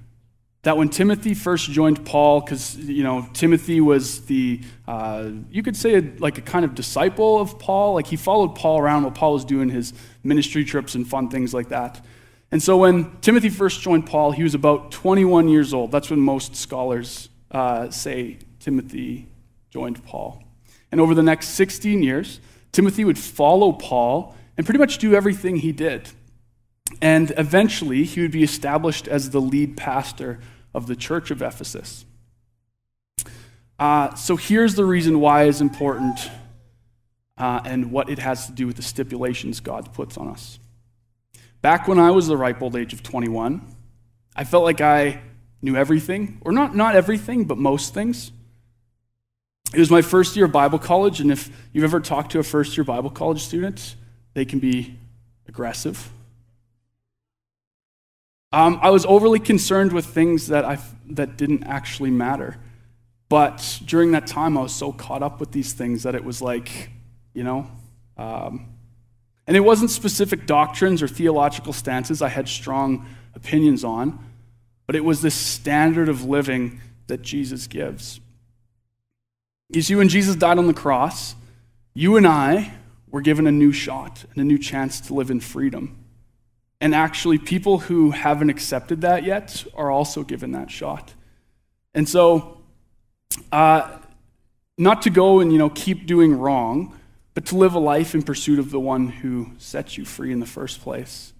that 0.64 0.76
when 0.76 0.88
Timothy 0.88 1.34
first 1.34 1.70
joined 1.70 2.04
Paul, 2.04 2.40
because 2.40 2.76
you 2.76 3.02
know 3.02 3.26
Timothy 3.32 3.80
was 3.80 4.24
the 4.26 4.60
uh, 4.88 5.30
you 5.50 5.62
could 5.62 5.76
say 5.76 5.96
a, 5.96 6.02
like 6.18 6.38
a 6.38 6.42
kind 6.42 6.64
of 6.64 6.74
disciple 6.74 7.40
of 7.40 7.58
Paul, 7.58 7.94
like 7.94 8.06
he 8.06 8.16
followed 8.16 8.54
Paul 8.54 8.78
around 8.80 9.02
while 9.04 9.12
Paul 9.12 9.34
was 9.34 9.44
doing 9.44 9.68
his 9.68 9.92
ministry 10.22 10.64
trips 10.64 10.94
and 10.94 11.06
fun 11.06 11.28
things 11.28 11.54
like 11.54 11.68
that. 11.68 12.04
And 12.50 12.62
so 12.62 12.78
when 12.78 13.16
Timothy 13.20 13.50
first 13.50 13.80
joined 13.80 14.06
Paul, 14.06 14.32
he 14.32 14.42
was 14.42 14.54
about 14.54 14.90
21 14.92 15.48
years 15.48 15.74
old. 15.74 15.90
That's 15.90 16.10
when 16.10 16.20
most 16.20 16.56
scholars 16.56 17.28
uh, 17.50 17.90
say 17.90 18.38
Timothy 18.60 19.26
joined 19.70 20.04
Paul. 20.04 20.42
And 20.92 21.00
over 21.00 21.14
the 21.14 21.22
next 21.22 21.48
16 21.48 22.02
years, 22.02 22.40
Timothy 22.70 23.04
would 23.04 23.18
follow 23.18 23.72
Paul 23.72 24.36
and 24.56 24.64
pretty 24.64 24.78
much 24.78 24.98
do 24.98 25.14
everything 25.14 25.56
he 25.56 25.72
did. 25.72 26.10
And 27.02 27.32
eventually, 27.36 28.04
he 28.04 28.20
would 28.20 28.30
be 28.30 28.44
established 28.44 29.08
as 29.08 29.30
the 29.30 29.40
lead 29.40 29.76
pastor 29.76 30.38
of 30.74 30.86
the 30.86 30.96
church 30.96 31.30
of 31.30 31.40
Ephesus. 31.40 32.04
Uh, 33.78 34.14
so 34.14 34.36
here's 34.36 34.74
the 34.74 34.84
reason 34.84 35.20
why 35.20 35.44
it's 35.44 35.60
important 35.60 36.30
uh, 37.38 37.60
and 37.64 37.90
what 37.90 38.08
it 38.08 38.18
has 38.18 38.46
to 38.46 38.52
do 38.52 38.66
with 38.66 38.76
the 38.76 38.82
stipulations 38.82 39.60
God 39.60 39.92
puts 39.92 40.16
on 40.16 40.28
us. 40.28 40.58
Back 41.62 41.88
when 41.88 41.98
I 41.98 42.10
was 42.10 42.26
the 42.26 42.36
ripe 42.36 42.60
old 42.62 42.76
age 42.76 42.92
of 42.92 43.02
21, 43.02 43.62
I 44.36 44.44
felt 44.44 44.64
like 44.64 44.80
I 44.80 45.22
knew 45.62 45.76
everything, 45.76 46.38
or 46.42 46.52
not, 46.52 46.76
not 46.76 46.94
everything, 46.94 47.44
but 47.44 47.56
most 47.56 47.94
things. 47.94 48.30
It 49.72 49.78
was 49.78 49.90
my 49.90 50.02
first 50.02 50.36
year 50.36 50.44
of 50.44 50.52
Bible 50.52 50.78
college, 50.78 51.20
and 51.20 51.32
if 51.32 51.50
you've 51.72 51.84
ever 51.84 52.00
talked 52.00 52.32
to 52.32 52.38
a 52.38 52.42
first 52.42 52.76
year 52.76 52.84
Bible 52.84 53.10
college 53.10 53.42
student, 53.42 53.96
they 54.34 54.44
can 54.44 54.58
be 54.58 54.96
aggressive. 55.48 56.10
Um, 58.54 58.78
I 58.82 58.90
was 58.90 59.04
overly 59.06 59.40
concerned 59.40 59.92
with 59.92 60.06
things 60.06 60.48
that, 60.48 60.64
I, 60.64 60.78
that 61.10 61.36
didn't 61.36 61.64
actually 61.64 62.10
matter. 62.10 62.56
But 63.28 63.80
during 63.84 64.12
that 64.12 64.26
time, 64.26 64.56
I 64.56 64.62
was 64.62 64.74
so 64.74 64.92
caught 64.92 65.22
up 65.22 65.40
with 65.40 65.52
these 65.52 65.72
things 65.72 66.04
that 66.04 66.14
it 66.14 66.24
was 66.24 66.40
like, 66.40 66.90
you 67.32 67.42
know, 67.42 67.66
um, 68.16 68.66
and 69.46 69.56
it 69.56 69.60
wasn't 69.60 69.90
specific 69.90 70.46
doctrines 70.46 71.02
or 71.02 71.08
theological 71.08 71.72
stances 71.72 72.22
I 72.22 72.28
had 72.28 72.48
strong 72.48 73.06
opinions 73.34 73.82
on 73.82 74.24
but 74.86 74.96
it 74.96 75.04
was 75.04 75.22
this 75.22 75.34
standard 75.34 76.08
of 76.08 76.24
living 76.24 76.80
that 77.06 77.22
Jesus 77.22 77.66
gives. 77.66 78.20
You 79.70 79.82
see, 79.82 79.94
when 79.94 80.08
Jesus 80.08 80.36
died 80.36 80.58
on 80.58 80.66
the 80.66 80.74
cross, 80.74 81.34
you 81.94 82.16
and 82.16 82.26
I 82.26 82.74
were 83.10 83.20
given 83.20 83.46
a 83.46 83.52
new 83.52 83.72
shot 83.72 84.24
and 84.30 84.38
a 84.38 84.44
new 84.44 84.58
chance 84.58 85.00
to 85.02 85.14
live 85.14 85.30
in 85.30 85.40
freedom. 85.40 86.03
And 86.84 86.94
actually, 86.94 87.38
people 87.38 87.78
who 87.78 88.10
haven't 88.10 88.50
accepted 88.50 89.00
that 89.00 89.24
yet 89.24 89.64
are 89.74 89.90
also 89.90 90.22
given 90.22 90.52
that 90.52 90.70
shot. 90.70 91.14
And 91.94 92.06
so, 92.06 92.60
uh, 93.50 94.00
not 94.76 95.00
to 95.00 95.08
go 95.08 95.40
and 95.40 95.50
you 95.50 95.56
know 95.56 95.70
keep 95.70 96.04
doing 96.04 96.38
wrong, 96.38 96.94
but 97.32 97.46
to 97.46 97.56
live 97.56 97.72
a 97.72 97.78
life 97.78 98.14
in 98.14 98.22
pursuit 98.22 98.58
of 98.58 98.70
the 98.70 98.78
one 98.78 99.08
who 99.08 99.52
sets 99.56 99.96
you 99.96 100.04
free 100.04 100.30
in 100.30 100.40
the 100.40 100.46
first 100.46 100.82
place. 100.82 101.32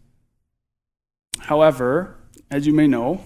However, 1.41 2.17
as 2.51 2.67
you 2.67 2.73
may 2.73 2.87
know, 2.87 3.23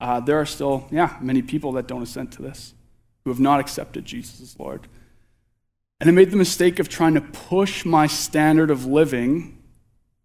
uh, 0.00 0.20
there 0.20 0.40
are 0.40 0.46
still, 0.46 0.86
yeah, 0.92 1.16
many 1.20 1.42
people 1.42 1.72
that 1.72 1.88
don't 1.88 2.02
assent 2.02 2.30
to 2.34 2.42
this, 2.42 2.72
who 3.24 3.30
have 3.30 3.40
not 3.40 3.58
accepted 3.58 4.04
Jesus 4.04 4.40
as 4.40 4.60
Lord. 4.60 4.86
And 6.00 6.08
I 6.08 6.12
made 6.12 6.30
the 6.30 6.36
mistake 6.36 6.78
of 6.78 6.88
trying 6.88 7.14
to 7.14 7.20
push 7.20 7.84
my 7.84 8.06
standard 8.06 8.70
of 8.70 8.86
living 8.86 9.56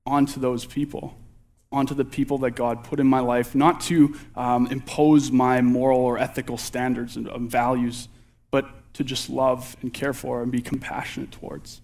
onto 0.05 0.39
those 0.39 0.65
people, 0.65 1.17
onto 1.71 1.93
the 1.93 2.05
people 2.05 2.37
that 2.39 2.51
God 2.51 2.83
put 2.83 2.99
in 2.99 3.07
my 3.07 3.19
life, 3.19 3.55
not 3.55 3.81
to 3.81 4.15
um, 4.35 4.67
impose 4.67 5.31
my 5.31 5.61
moral 5.61 5.99
or 5.99 6.17
ethical 6.17 6.57
standards 6.57 7.17
and 7.17 7.29
um, 7.29 7.49
values, 7.49 8.07
but 8.51 8.93
to 8.93 9.03
just 9.03 9.29
love 9.29 9.75
and 9.81 9.93
care 9.93 10.13
for 10.13 10.41
and 10.41 10.51
be 10.51 10.61
compassionate 10.61 11.31
towards. 11.31 11.81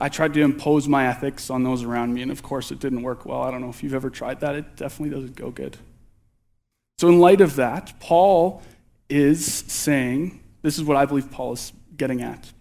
I 0.00 0.08
tried 0.08 0.34
to 0.34 0.42
impose 0.42 0.86
my 0.86 1.06
ethics 1.08 1.50
on 1.50 1.64
those 1.64 1.82
around 1.82 2.14
me, 2.14 2.22
and 2.22 2.30
of 2.30 2.42
course, 2.42 2.70
it 2.70 2.78
didn't 2.78 3.02
work 3.02 3.26
well. 3.26 3.42
I 3.42 3.50
don't 3.50 3.60
know 3.60 3.68
if 3.68 3.82
you've 3.82 3.94
ever 3.94 4.10
tried 4.10 4.40
that, 4.40 4.54
it 4.54 4.76
definitely 4.76 5.14
doesn't 5.14 5.36
go 5.36 5.50
good. 5.50 5.76
So, 6.98 7.08
in 7.08 7.18
light 7.18 7.40
of 7.40 7.56
that, 7.56 7.98
Paul 8.00 8.62
is 9.08 9.44
saying 9.44 10.40
this 10.62 10.78
is 10.78 10.84
what 10.84 10.96
I 10.96 11.04
believe 11.04 11.30
Paul 11.30 11.52
is 11.52 11.72
getting 11.96 12.22
at. 12.22 12.52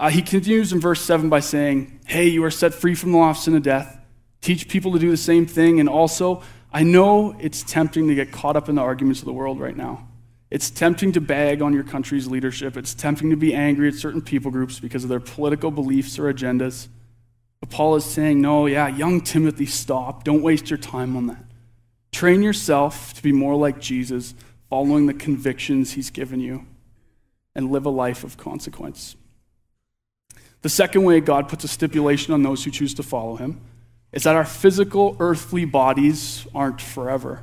Uh, 0.00 0.08
he 0.08 0.22
continues 0.22 0.72
in 0.72 0.80
verse 0.80 1.02
7 1.02 1.28
by 1.28 1.40
saying, 1.40 2.00
Hey, 2.06 2.26
you 2.26 2.42
are 2.44 2.50
set 2.50 2.72
free 2.72 2.94
from 2.94 3.12
the 3.12 3.18
law 3.18 3.28
of 3.28 3.36
sin 3.36 3.54
and 3.54 3.62
death. 3.62 4.00
Teach 4.40 4.66
people 4.66 4.92
to 4.92 4.98
do 4.98 5.10
the 5.10 5.16
same 5.18 5.44
thing. 5.44 5.78
And 5.78 5.90
also, 5.90 6.42
I 6.72 6.84
know 6.84 7.36
it's 7.38 7.62
tempting 7.62 8.08
to 8.08 8.14
get 8.14 8.32
caught 8.32 8.56
up 8.56 8.70
in 8.70 8.76
the 8.76 8.80
arguments 8.80 9.20
of 9.20 9.26
the 9.26 9.32
world 9.34 9.60
right 9.60 9.76
now. 9.76 10.08
It's 10.50 10.70
tempting 10.70 11.12
to 11.12 11.20
bag 11.20 11.60
on 11.60 11.74
your 11.74 11.84
country's 11.84 12.26
leadership. 12.26 12.78
It's 12.78 12.94
tempting 12.94 13.28
to 13.28 13.36
be 13.36 13.52
angry 13.52 13.88
at 13.88 13.94
certain 13.94 14.22
people 14.22 14.50
groups 14.50 14.80
because 14.80 15.04
of 15.04 15.10
their 15.10 15.20
political 15.20 15.70
beliefs 15.70 16.18
or 16.18 16.32
agendas. 16.32 16.88
But 17.60 17.68
Paul 17.68 17.94
is 17.96 18.06
saying, 18.06 18.40
No, 18.40 18.64
yeah, 18.64 18.88
young 18.88 19.20
Timothy, 19.20 19.66
stop. 19.66 20.24
Don't 20.24 20.40
waste 20.40 20.70
your 20.70 20.78
time 20.78 21.14
on 21.14 21.26
that. 21.26 21.44
Train 22.10 22.42
yourself 22.42 23.12
to 23.12 23.22
be 23.22 23.32
more 23.32 23.54
like 23.54 23.78
Jesus, 23.78 24.32
following 24.70 25.04
the 25.04 25.14
convictions 25.14 25.92
he's 25.92 26.08
given 26.08 26.40
you, 26.40 26.64
and 27.54 27.70
live 27.70 27.84
a 27.84 27.90
life 27.90 28.24
of 28.24 28.38
consequence. 28.38 29.14
The 30.62 30.68
second 30.68 31.04
way 31.04 31.20
God 31.20 31.48
puts 31.48 31.64
a 31.64 31.68
stipulation 31.68 32.34
on 32.34 32.42
those 32.42 32.64
who 32.64 32.70
choose 32.70 32.94
to 32.94 33.02
follow 33.02 33.36
him 33.36 33.60
is 34.12 34.24
that 34.24 34.36
our 34.36 34.44
physical, 34.44 35.16
earthly 35.20 35.64
bodies 35.64 36.46
aren't 36.54 36.80
forever. 36.80 37.42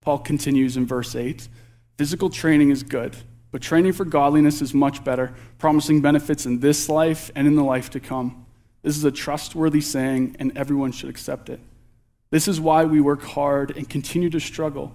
Paul 0.00 0.18
continues 0.18 0.76
in 0.76 0.86
verse 0.86 1.14
8 1.14 1.48
Physical 1.96 2.30
training 2.30 2.70
is 2.70 2.82
good, 2.82 3.16
but 3.50 3.60
training 3.60 3.92
for 3.92 4.04
godliness 4.04 4.62
is 4.62 4.72
much 4.72 5.02
better, 5.04 5.34
promising 5.58 6.00
benefits 6.00 6.46
in 6.46 6.60
this 6.60 6.88
life 6.88 7.30
and 7.34 7.46
in 7.46 7.56
the 7.56 7.64
life 7.64 7.90
to 7.90 8.00
come. 8.00 8.46
This 8.82 8.96
is 8.96 9.04
a 9.04 9.10
trustworthy 9.10 9.80
saying, 9.80 10.36
and 10.38 10.56
everyone 10.56 10.92
should 10.92 11.10
accept 11.10 11.48
it. 11.50 11.60
This 12.30 12.46
is 12.46 12.60
why 12.60 12.84
we 12.84 13.00
work 13.00 13.22
hard 13.22 13.76
and 13.76 13.88
continue 13.88 14.30
to 14.30 14.38
struggle, 14.38 14.92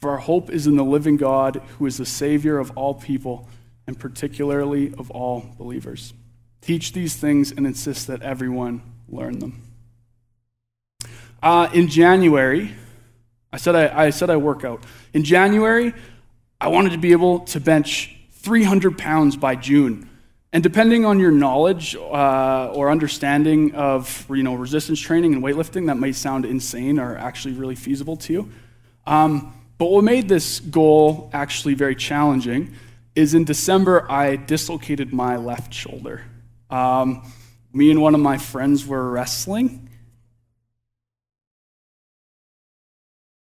for 0.00 0.10
our 0.10 0.18
hope 0.18 0.50
is 0.50 0.66
in 0.66 0.76
the 0.76 0.84
living 0.84 1.16
God 1.16 1.62
who 1.78 1.86
is 1.86 1.98
the 1.98 2.06
Savior 2.06 2.58
of 2.58 2.72
all 2.76 2.94
people, 2.94 3.48
and 3.86 3.98
particularly 3.98 4.92
of 4.94 5.10
all 5.10 5.54
believers. 5.56 6.14
Teach 6.60 6.92
these 6.92 7.16
things 7.16 7.52
and 7.52 7.66
insist 7.66 8.06
that 8.06 8.22
everyone 8.22 8.82
learn 9.08 9.38
them. 9.38 9.62
Uh, 11.42 11.70
in 11.72 11.88
January, 11.88 12.72
I 13.52 13.56
said 13.56 13.74
I, 13.74 14.06
I 14.06 14.10
said 14.10 14.30
I 14.30 14.36
work 14.36 14.64
out. 14.64 14.84
In 15.14 15.24
January, 15.24 15.94
I 16.60 16.68
wanted 16.68 16.92
to 16.92 16.98
be 16.98 17.12
able 17.12 17.40
to 17.40 17.60
bench 17.60 18.14
300 18.32 18.98
pounds 18.98 19.36
by 19.36 19.56
June. 19.56 20.08
And 20.52 20.62
depending 20.62 21.04
on 21.04 21.20
your 21.20 21.30
knowledge 21.30 21.94
uh, 21.94 22.72
or 22.74 22.90
understanding 22.90 23.74
of 23.74 24.26
you 24.28 24.42
know, 24.42 24.54
resistance 24.54 25.00
training 25.00 25.32
and 25.32 25.42
weightlifting, 25.42 25.86
that 25.86 25.96
may 25.96 26.12
sound 26.12 26.44
insane 26.44 26.98
or 26.98 27.16
actually 27.16 27.54
really 27.54 27.76
feasible 27.76 28.16
to 28.18 28.32
you. 28.32 28.50
Um, 29.06 29.54
but 29.78 29.86
what 29.86 30.04
made 30.04 30.28
this 30.28 30.60
goal 30.60 31.30
actually 31.32 31.74
very 31.74 31.94
challenging 31.94 32.74
is 33.14 33.32
in 33.32 33.44
December, 33.44 34.10
I 34.10 34.36
dislocated 34.36 35.12
my 35.12 35.36
left 35.36 35.72
shoulder. 35.72 36.22
Um, 36.70 37.30
me 37.72 37.90
and 37.90 38.00
one 38.00 38.14
of 38.14 38.20
my 38.20 38.38
friends 38.38 38.86
were 38.86 39.10
wrestling. 39.10 39.88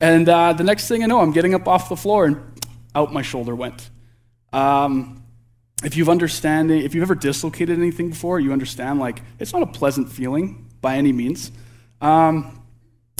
And 0.00 0.28
uh, 0.28 0.52
the 0.52 0.64
next 0.64 0.88
thing 0.88 1.02
I 1.02 1.06
know, 1.06 1.20
I'm 1.20 1.32
getting 1.32 1.54
up 1.54 1.66
off 1.66 1.88
the 1.88 1.96
floor 1.96 2.26
and 2.26 2.60
out 2.94 3.12
my 3.12 3.22
shoulder 3.22 3.54
went. 3.54 3.90
Um, 4.52 5.22
if 5.84 5.96
you've 5.96 6.08
understanding, 6.08 6.82
if 6.82 6.94
you've 6.94 7.02
ever 7.02 7.14
dislocated 7.14 7.78
anything 7.78 8.10
before, 8.10 8.40
you 8.40 8.52
understand 8.52 8.98
like 8.98 9.22
it's 9.38 9.52
not 9.52 9.62
a 9.62 9.66
pleasant 9.66 10.10
feeling 10.10 10.70
by 10.80 10.96
any 10.96 11.12
means. 11.12 11.52
Um, 12.00 12.62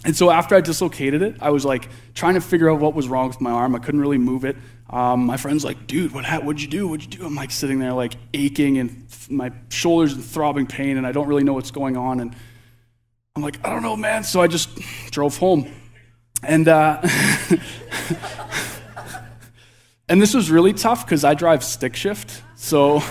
and 0.04 0.16
so 0.16 0.30
after 0.30 0.54
I 0.54 0.60
dislocated 0.60 1.22
it, 1.22 1.36
I 1.40 1.50
was 1.50 1.64
like 1.64 1.88
trying 2.14 2.34
to 2.34 2.40
figure 2.40 2.70
out 2.70 2.80
what 2.80 2.94
was 2.94 3.08
wrong 3.08 3.28
with 3.28 3.40
my 3.40 3.50
arm. 3.50 3.75
I 3.75 3.78
couldn't 3.78 4.00
really 4.00 4.18
move 4.18 4.44
it. 4.44 4.56
Um, 4.90 5.26
my 5.26 5.37
friend's 5.37 5.64
like, 5.64 5.87
"Dude, 5.87 6.12
what? 6.12 6.25
What'd 6.45 6.62
you 6.62 6.69
do? 6.69 6.88
What'd 6.88 7.05
you 7.05 7.19
do?" 7.19 7.26
I'm 7.26 7.35
like 7.35 7.50
sitting 7.50 7.78
there 7.78 7.93
like 7.93 8.14
aching 8.35 8.78
and 8.78 9.07
my 9.28 9.52
shoulders 9.69 10.12
in 10.14 10.23
throbbing 10.23 10.66
pain, 10.66 10.97
and 10.97 11.07
I 11.07 11.12
don't 11.12 11.26
really 11.26 11.45
know 11.45 11.55
what's 11.55 11.71
going 11.71 11.97
on. 11.97 12.21
And 12.21 12.35
I'm 13.35 13.43
like, 13.43 13.59
"I 13.66 13.71
don't 13.71 13.83
know, 13.83 13.97
man." 13.97 14.25
So 14.25 14.40
I 14.40 14.47
just 14.47 14.78
drove 15.11 15.37
home, 15.37 15.71
and. 16.43 16.69
Uh, 16.69 17.02
And 20.09 20.23
this 20.23 20.35
was 20.35 20.50
really 20.50 20.73
tough 20.73 21.05
because 21.05 21.25
I 21.25 21.35
drive 21.35 21.64
stick 21.64 21.97
shift. 21.97 22.43
So 22.55 23.02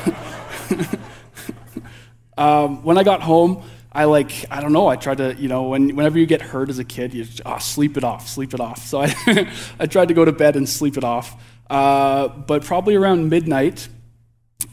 um, 2.37 2.83
when 2.83 2.97
I 2.97 3.03
got 3.03 3.21
home, 3.21 3.63
I 3.91 4.05
like, 4.05 4.31
I 4.49 4.61
don't 4.61 4.71
know, 4.71 4.87
I 4.87 4.95
tried 4.95 5.17
to, 5.17 5.35
you 5.35 5.49
know, 5.49 5.63
when, 5.63 5.95
whenever 5.95 6.17
you 6.17 6.25
get 6.25 6.41
hurt 6.41 6.69
as 6.69 6.79
a 6.79 6.85
kid, 6.85 7.13
you 7.13 7.25
just, 7.25 7.41
oh, 7.45 7.57
sleep 7.57 7.97
it 7.97 8.03
off, 8.05 8.27
sleep 8.29 8.53
it 8.53 8.61
off. 8.61 8.85
So 8.85 9.01
I, 9.01 9.13
I 9.79 9.87
tried 9.87 10.07
to 10.07 10.13
go 10.13 10.23
to 10.23 10.31
bed 10.31 10.55
and 10.55 10.67
sleep 10.67 10.95
it 10.97 11.03
off. 11.03 11.41
Uh, 11.69 12.27
but 12.27 12.63
probably 12.63 12.95
around 12.95 13.29
midnight, 13.29 13.87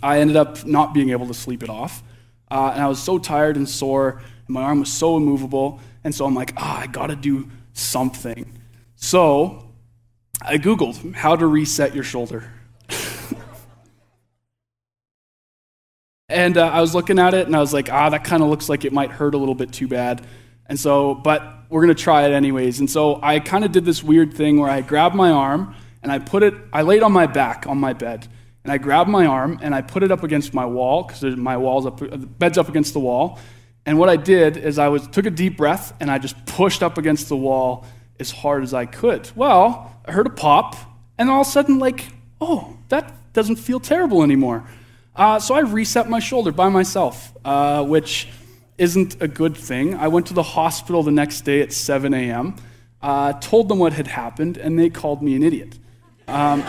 I 0.02 0.18
ended 0.18 0.36
up 0.36 0.64
not 0.66 0.94
being 0.94 1.10
able 1.10 1.26
to 1.26 1.34
sleep 1.34 1.62
it 1.62 1.68
off. 1.68 2.02
Uh, 2.50 2.72
and 2.74 2.82
I 2.82 2.88
was 2.88 3.02
so 3.02 3.18
tired 3.18 3.56
and 3.56 3.68
sore, 3.68 4.20
and 4.46 4.54
my 4.54 4.62
arm 4.62 4.80
was 4.80 4.92
so 4.92 5.16
immovable. 5.16 5.80
And 6.04 6.14
so 6.14 6.26
I'm 6.26 6.34
like, 6.34 6.52
ah, 6.56 6.80
I 6.80 6.86
gotta 6.86 7.16
do 7.16 7.48
something. 7.72 8.58
So 8.96 9.70
I 10.40 10.58
Googled 10.58 11.14
how 11.14 11.36
to 11.36 11.46
reset 11.46 11.94
your 11.94 12.04
shoulder. 12.04 12.52
and 16.28 16.58
uh, 16.58 16.66
I 16.66 16.80
was 16.80 16.94
looking 16.94 17.18
at 17.18 17.32
it 17.34 17.46
and 17.46 17.56
I 17.56 17.60
was 17.60 17.72
like, 17.72 17.90
ah, 17.90 18.10
that 18.10 18.24
kind 18.24 18.42
of 18.42 18.48
looks 18.48 18.68
like 18.68 18.84
it 18.84 18.92
might 18.92 19.10
hurt 19.10 19.34
a 19.34 19.38
little 19.38 19.54
bit 19.54 19.72
too 19.72 19.88
bad. 19.88 20.26
And 20.66 20.78
so, 20.78 21.14
but 21.14 21.42
we're 21.68 21.86
to 21.86 21.94
try 21.94 22.26
it 22.26 22.32
anyways. 22.32 22.80
And 22.80 22.90
so 22.90 23.18
I 23.22 23.38
kind 23.40 23.64
of 23.64 23.72
did 23.72 23.84
this 23.84 24.02
weird 24.02 24.34
thing 24.34 24.58
where 24.58 24.70
I 24.70 24.80
grabbed 24.82 25.14
my 25.14 25.30
arm 25.30 25.74
and 26.02 26.10
I 26.10 26.18
put 26.18 26.42
it, 26.42 26.54
I 26.72 26.82
laid 26.82 27.02
on 27.02 27.12
my 27.12 27.26
back 27.26 27.66
on 27.66 27.78
my 27.78 27.92
bed. 27.92 28.28
And 28.64 28.72
I 28.72 28.78
grabbed 28.78 29.10
my 29.10 29.26
arm 29.26 29.58
and 29.60 29.74
I 29.74 29.82
put 29.82 30.02
it 30.02 30.12
up 30.12 30.22
against 30.22 30.54
my 30.54 30.64
wall 30.64 31.02
because 31.04 31.36
my 31.36 31.56
wall's 31.56 31.84
up, 31.84 31.98
the 31.98 32.16
bed's 32.18 32.58
up 32.58 32.68
against 32.68 32.92
the 32.92 33.00
wall. 33.00 33.38
And 33.84 33.98
what 33.98 34.08
I 34.08 34.16
did 34.16 34.56
is 34.56 34.78
I 34.78 34.88
was, 34.88 35.08
took 35.08 35.26
a 35.26 35.30
deep 35.30 35.56
breath 35.56 35.92
and 36.00 36.10
I 36.10 36.18
just 36.18 36.46
pushed 36.46 36.82
up 36.82 36.96
against 36.96 37.28
the 37.28 37.36
wall 37.36 37.84
as 38.20 38.30
hard 38.30 38.62
as 38.62 38.72
I 38.72 38.86
could. 38.86 39.28
Well, 39.34 39.92
I 40.06 40.12
heard 40.12 40.26
a 40.26 40.30
pop, 40.30 40.76
and 41.18 41.28
all 41.28 41.42
of 41.42 41.46
a 41.46 41.50
sudden, 41.50 41.78
like, 41.78 42.06
oh, 42.40 42.76
that 42.88 43.32
doesn't 43.32 43.56
feel 43.56 43.80
terrible 43.80 44.22
anymore. 44.22 44.64
Uh, 45.14 45.38
so 45.38 45.54
I 45.54 45.60
reset 45.60 46.08
my 46.08 46.20
shoulder 46.20 46.52
by 46.52 46.68
myself, 46.68 47.36
uh, 47.44 47.84
which 47.84 48.28
isn't 48.78 49.20
a 49.20 49.28
good 49.28 49.56
thing. 49.56 49.94
I 49.94 50.08
went 50.08 50.26
to 50.26 50.34
the 50.34 50.42
hospital 50.42 51.02
the 51.02 51.10
next 51.10 51.42
day 51.42 51.60
at 51.60 51.72
7 51.72 52.14
a.m., 52.14 52.56
uh, 53.02 53.32
told 53.34 53.68
them 53.68 53.78
what 53.78 53.92
had 53.92 54.06
happened, 54.06 54.56
and 54.56 54.78
they 54.78 54.88
called 54.88 55.22
me 55.22 55.34
an 55.34 55.42
idiot. 55.42 55.78
Um, 56.32 56.64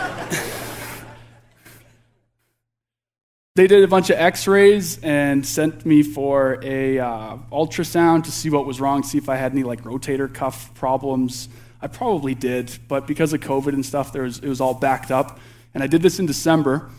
they 3.54 3.66
did 3.66 3.82
a 3.82 3.88
bunch 3.88 4.10
of 4.10 4.18
x-rays 4.18 4.98
and 5.02 5.46
sent 5.46 5.86
me 5.86 6.02
for 6.02 6.58
a 6.62 6.98
uh, 6.98 7.38
ultrasound 7.50 8.24
to 8.24 8.30
see 8.30 8.50
what 8.50 8.66
was 8.66 8.78
wrong 8.78 9.02
see 9.02 9.16
if 9.16 9.30
i 9.30 9.36
had 9.36 9.52
any 9.52 9.62
like 9.62 9.82
rotator 9.84 10.32
cuff 10.32 10.74
problems. 10.74 11.48
I 11.80 11.86
probably 11.86 12.34
did 12.34 12.78
but 12.88 13.06
because 13.06 13.32
of 13.32 13.40
covid 13.40 13.72
and 13.72 13.86
stuff 13.86 14.12
there 14.12 14.24
was, 14.24 14.38
it 14.38 14.48
was 14.48 14.60
all 14.60 14.74
backed 14.74 15.10
up. 15.10 15.40
And 15.72 15.82
i 15.82 15.86
did 15.86 16.02
this 16.02 16.18
in 16.18 16.26
december 16.26 16.90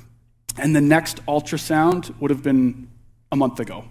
and 0.57 0.75
the 0.75 0.81
next 0.81 1.23
ultrasound 1.27 2.19
would 2.19 2.31
have 2.31 2.41
been 2.41 2.87
a 3.31 3.35
month 3.35 3.59
ago. 3.59 3.85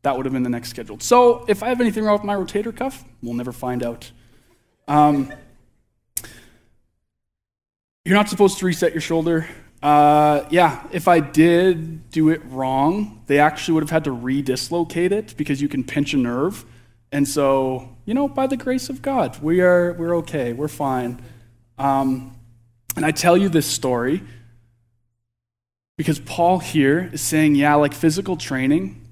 That 0.00 0.16
would 0.16 0.24
have 0.24 0.32
been 0.32 0.44
the 0.44 0.48
next 0.48 0.70
scheduled. 0.70 1.02
So 1.02 1.44
if 1.46 1.62
i 1.62 1.68
have 1.68 1.82
anything 1.82 2.04
wrong 2.04 2.14
with 2.14 2.24
my 2.24 2.36
rotator 2.36 2.74
cuff 2.74 3.04
we'll 3.22 3.34
never 3.34 3.52
find 3.52 3.82
out. 3.82 4.10
Um, 4.88 5.30
you're 8.04 8.16
not 8.16 8.28
supposed 8.28 8.58
to 8.58 8.66
reset 8.66 8.92
your 8.92 9.00
shoulder 9.00 9.46
uh, 9.84 10.48
yeah, 10.48 10.82
if 10.92 11.08
I 11.08 11.20
did 11.20 12.10
do 12.10 12.30
it 12.30 12.40
wrong, 12.46 13.22
they 13.26 13.38
actually 13.38 13.74
would 13.74 13.82
have 13.82 13.90
had 13.90 14.04
to 14.04 14.16
redislocate 14.16 15.12
it 15.12 15.36
because 15.36 15.60
you 15.60 15.68
can 15.68 15.84
pinch 15.84 16.14
a 16.14 16.16
nerve. 16.16 16.64
And 17.12 17.28
so, 17.28 17.94
you 18.06 18.14
know, 18.14 18.26
by 18.26 18.46
the 18.46 18.56
grace 18.56 18.88
of 18.88 19.02
God, 19.02 19.38
we 19.42 19.60
are 19.60 19.92
we're 19.92 20.16
okay, 20.16 20.54
we're 20.54 20.68
fine. 20.68 21.20
Um, 21.76 22.34
and 22.96 23.04
I 23.04 23.10
tell 23.10 23.36
you 23.36 23.50
this 23.50 23.66
story 23.66 24.22
because 25.98 26.18
Paul 26.18 26.60
here 26.60 27.10
is 27.12 27.20
saying, 27.20 27.54
yeah, 27.54 27.74
like 27.74 27.92
physical 27.92 28.38
training, 28.38 29.06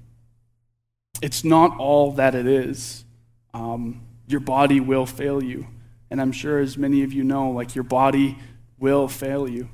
it's 1.21 1.43
not 1.43 1.77
all 1.77 2.13
that 2.13 2.33
it 2.33 2.47
is. 2.47 3.05
Um, 3.53 4.01
your 4.25 4.39
body 4.39 4.79
will 4.79 5.05
fail 5.05 5.43
you. 5.43 5.67
And 6.09 6.19
I'm 6.19 6.31
sure, 6.31 6.57
as 6.57 6.79
many 6.79 7.03
of 7.03 7.13
you 7.13 7.23
know, 7.23 7.51
like 7.51 7.75
your 7.75 7.83
body 7.83 8.39
will 8.83 9.07
fail 9.07 9.49
you. 9.49 9.69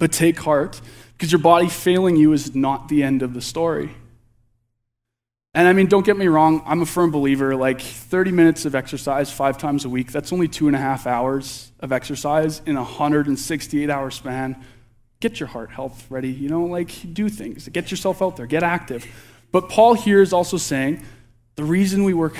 But 0.00 0.12
take 0.12 0.40
heart, 0.40 0.80
because 1.12 1.30
your 1.30 1.40
body 1.40 1.68
failing 1.68 2.16
you 2.16 2.32
is 2.32 2.54
not 2.54 2.88
the 2.88 3.04
end 3.04 3.22
of 3.22 3.32
the 3.32 3.40
story. 3.40 3.90
And 5.54 5.66
I 5.66 5.72
mean, 5.72 5.86
don't 5.86 6.04
get 6.04 6.16
me 6.16 6.26
wrong, 6.26 6.62
I'm 6.66 6.82
a 6.82 6.86
firm 6.86 7.12
believer. 7.12 7.54
Like 7.56 7.80
30 7.80 8.32
minutes 8.32 8.64
of 8.64 8.74
exercise 8.74 9.30
five 9.30 9.56
times 9.56 9.84
a 9.84 9.88
week, 9.88 10.10
that's 10.10 10.32
only 10.32 10.48
two 10.48 10.66
and 10.66 10.76
a 10.76 10.80
half 10.80 11.06
hours 11.06 11.70
of 11.78 11.92
exercise 11.92 12.60
in 12.66 12.76
a 12.76 12.82
168 12.82 13.88
hour 13.88 14.10
span. 14.10 14.64
Get 15.20 15.38
your 15.38 15.48
heart 15.48 15.70
health 15.70 16.04
ready, 16.10 16.30
you 16.30 16.48
know, 16.48 16.64
like 16.64 16.90
do 17.14 17.28
things, 17.28 17.68
get 17.68 17.90
yourself 17.90 18.20
out 18.20 18.36
there, 18.36 18.46
get 18.46 18.64
active. 18.64 19.06
But 19.52 19.68
Paul 19.68 19.94
here 19.94 20.20
is 20.20 20.32
also 20.32 20.56
saying 20.56 21.02
the 21.54 21.64
reason 21.64 22.02
we 22.02 22.14
work. 22.14 22.36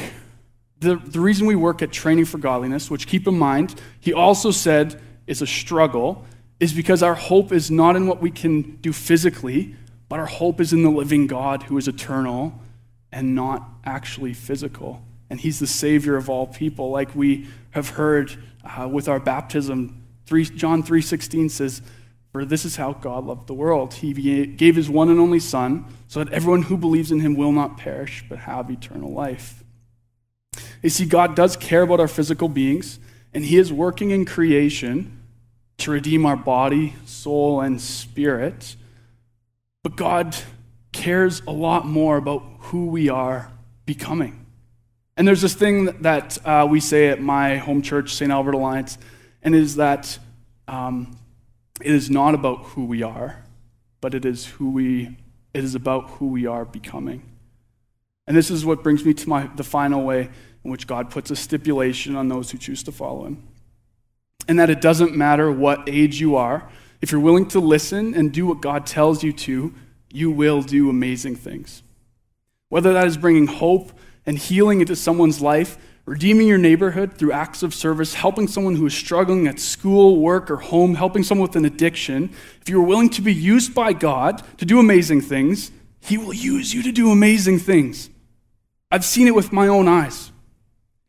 The, 0.80 0.94
the 0.94 1.18
reason 1.18 1.48
we 1.48 1.56
work 1.56 1.82
at 1.82 1.90
training 1.90 2.26
for 2.26 2.38
godliness, 2.38 2.88
which 2.88 3.08
keep 3.08 3.26
in 3.26 3.36
mind, 3.36 3.74
he 3.98 4.12
also 4.12 4.52
said 4.52 5.00
is 5.28 5.42
a 5.42 5.46
struggle, 5.46 6.24
is 6.58 6.72
because 6.72 7.02
our 7.02 7.14
hope 7.14 7.52
is 7.52 7.70
not 7.70 7.94
in 7.94 8.06
what 8.06 8.20
we 8.20 8.30
can 8.30 8.76
do 8.76 8.92
physically, 8.92 9.76
but 10.08 10.18
our 10.18 10.26
hope 10.26 10.60
is 10.60 10.72
in 10.72 10.82
the 10.82 10.90
living 10.90 11.26
God 11.26 11.64
who 11.64 11.76
is 11.78 11.86
eternal 11.86 12.58
and 13.12 13.34
not 13.34 13.68
actually 13.84 14.34
physical. 14.34 15.02
And 15.30 15.38
he's 15.38 15.58
the 15.58 15.66
Savior 15.66 16.16
of 16.16 16.28
all 16.28 16.46
people, 16.46 16.90
like 16.90 17.14
we 17.14 17.46
have 17.70 17.90
heard 17.90 18.36
uh, 18.64 18.88
with 18.88 19.08
our 19.08 19.20
baptism. 19.20 20.02
3, 20.26 20.44
John 20.44 20.82
3.16 20.82 21.50
says, 21.50 21.82
For 22.32 22.44
this 22.44 22.64
is 22.64 22.76
how 22.76 22.94
God 22.94 23.24
loved 23.24 23.46
the 23.46 23.54
world. 23.54 23.94
He 23.94 24.46
gave 24.46 24.74
his 24.74 24.88
one 24.88 25.10
and 25.10 25.20
only 25.20 25.40
Son, 25.40 25.84
so 26.08 26.24
that 26.24 26.32
everyone 26.32 26.62
who 26.62 26.78
believes 26.78 27.12
in 27.12 27.20
him 27.20 27.34
will 27.34 27.52
not 27.52 27.76
perish, 27.76 28.24
but 28.28 28.38
have 28.38 28.70
eternal 28.70 29.12
life. 29.12 29.62
You 30.82 30.88
see, 30.88 31.04
God 31.04 31.36
does 31.36 31.56
care 31.56 31.82
about 31.82 32.00
our 32.00 32.08
physical 32.08 32.48
beings, 32.48 32.98
and 33.34 33.44
he 33.44 33.58
is 33.58 33.72
working 33.72 34.10
in 34.10 34.24
creation 34.24 35.17
to 35.78 35.92
redeem 35.92 36.26
our 36.26 36.36
body, 36.36 36.94
soul, 37.06 37.60
and 37.60 37.80
spirit. 37.80 38.76
But 39.82 39.96
God 39.96 40.36
cares 40.92 41.40
a 41.46 41.52
lot 41.52 41.86
more 41.86 42.16
about 42.16 42.42
who 42.58 42.86
we 42.86 43.08
are 43.08 43.50
becoming. 43.86 44.44
And 45.16 45.26
there's 45.26 45.40
this 45.40 45.54
thing 45.54 45.86
that 46.02 46.38
uh, 46.46 46.66
we 46.68 46.80
say 46.80 47.08
at 47.08 47.20
my 47.20 47.56
home 47.56 47.82
church, 47.82 48.14
St. 48.14 48.30
Albert 48.30 48.54
Alliance, 48.54 48.98
and 49.42 49.54
is 49.54 49.76
that 49.76 50.18
um, 50.66 51.16
it 51.80 51.92
is 51.92 52.10
not 52.10 52.34
about 52.34 52.64
who 52.66 52.84
we 52.84 53.02
are, 53.02 53.44
but 54.00 54.14
it 54.14 54.24
is 54.24 54.46
who 54.46 54.70
we 54.70 55.16
it 55.54 55.64
is 55.64 55.74
about 55.74 56.10
who 56.10 56.28
we 56.28 56.46
are 56.46 56.64
becoming. 56.64 57.22
And 58.26 58.36
this 58.36 58.50
is 58.50 58.64
what 58.64 58.82
brings 58.82 59.04
me 59.04 59.14
to 59.14 59.28
my, 59.28 59.48
the 59.56 59.64
final 59.64 60.04
way 60.04 60.28
in 60.62 60.70
which 60.70 60.86
God 60.86 61.10
puts 61.10 61.30
a 61.30 61.36
stipulation 61.36 62.14
on 62.14 62.28
those 62.28 62.50
who 62.50 62.58
choose 62.58 62.82
to 62.84 62.92
follow 62.92 63.24
him 63.24 63.48
and 64.48 64.58
that 64.58 64.70
it 64.70 64.80
doesn't 64.80 65.14
matter 65.14 65.52
what 65.52 65.88
age 65.88 66.20
you 66.20 66.34
are. 66.36 66.68
If 67.00 67.12
you're 67.12 67.20
willing 67.20 67.46
to 67.48 67.60
listen 67.60 68.14
and 68.14 68.32
do 68.32 68.46
what 68.46 68.60
God 68.60 68.86
tells 68.86 69.22
you 69.22 69.32
to, 69.34 69.74
you 70.10 70.30
will 70.30 70.62
do 70.62 70.88
amazing 70.88 71.36
things. 71.36 71.82
Whether 72.70 72.92
that 72.94 73.06
is 73.06 73.16
bringing 73.16 73.46
hope 73.46 73.92
and 74.26 74.38
healing 74.38 74.80
into 74.80 74.96
someone's 74.96 75.40
life, 75.40 75.78
redeeming 76.06 76.48
your 76.48 76.58
neighborhood 76.58 77.14
through 77.14 77.32
acts 77.32 77.62
of 77.62 77.74
service, 77.74 78.14
helping 78.14 78.48
someone 78.48 78.76
who 78.76 78.86
is 78.86 78.94
struggling 78.94 79.46
at 79.46 79.60
school, 79.60 80.20
work, 80.20 80.50
or 80.50 80.56
home, 80.56 80.94
helping 80.94 81.22
someone 81.22 81.46
with 81.46 81.56
an 81.56 81.66
addiction, 81.66 82.30
if 82.60 82.68
you 82.68 82.80
are 82.80 82.84
willing 82.84 83.10
to 83.10 83.22
be 83.22 83.32
used 83.32 83.74
by 83.74 83.92
God 83.92 84.42
to 84.56 84.64
do 84.64 84.80
amazing 84.80 85.20
things, 85.20 85.70
He 86.00 86.16
will 86.16 86.32
use 86.32 86.72
you 86.72 86.82
to 86.82 86.92
do 86.92 87.10
amazing 87.10 87.58
things. 87.58 88.08
I've 88.90 89.04
seen 89.04 89.26
it 89.26 89.34
with 89.34 89.52
my 89.52 89.68
own 89.68 89.86
eyes. 89.86 90.32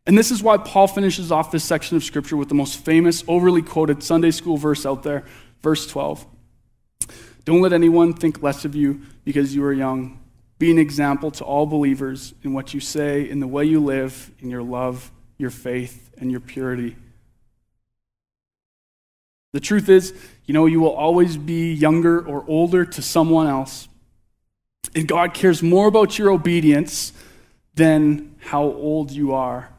And 0.09 0.17
this 0.17 0.31
is 0.31 0.41
why 0.41 0.57
Paul 0.57 0.87
finishes 0.87 1.31
off 1.31 1.51
this 1.51 1.63
section 1.63 1.95
of 1.95 2.03
Scripture 2.03 2.35
with 2.35 2.49
the 2.49 2.55
most 2.55 2.83
famous, 2.83 3.23
overly 3.27 3.61
quoted 3.61 4.01
Sunday 4.01 4.31
school 4.31 4.57
verse 4.57 4.83
out 4.83 5.03
there, 5.03 5.23
verse 5.61 5.85
12. 5.85 6.25
Don't 7.45 7.61
let 7.61 7.73
anyone 7.73 8.13
think 8.13 8.41
less 8.41 8.65
of 8.65 8.73
you 8.73 9.01
because 9.23 9.53
you 9.53 9.63
are 9.63 9.71
young. 9.71 10.19
Be 10.57 10.71
an 10.71 10.79
example 10.79 11.29
to 11.29 11.43
all 11.43 11.67
believers 11.67 12.33
in 12.41 12.53
what 12.53 12.73
you 12.73 12.79
say, 12.79 13.29
in 13.29 13.39
the 13.39 13.45
way 13.45 13.65
you 13.65 13.79
live, 13.79 14.31
in 14.39 14.49
your 14.49 14.63
love, 14.63 15.11
your 15.37 15.51
faith, 15.51 16.09
and 16.17 16.31
your 16.31 16.39
purity. 16.39 16.95
The 19.53 19.59
truth 19.59 19.89
is, 19.89 20.11
you 20.47 20.55
know, 20.55 20.65
you 20.65 20.79
will 20.79 20.95
always 20.95 21.37
be 21.37 21.71
younger 21.71 22.19
or 22.19 22.43
older 22.47 22.83
to 22.83 23.01
someone 23.03 23.45
else. 23.45 23.87
And 24.95 25.07
God 25.07 25.35
cares 25.35 25.61
more 25.61 25.87
about 25.87 26.17
your 26.17 26.31
obedience 26.31 27.13
than 27.75 28.35
how 28.39 28.63
old 28.63 29.11
you 29.11 29.35
are. 29.35 29.69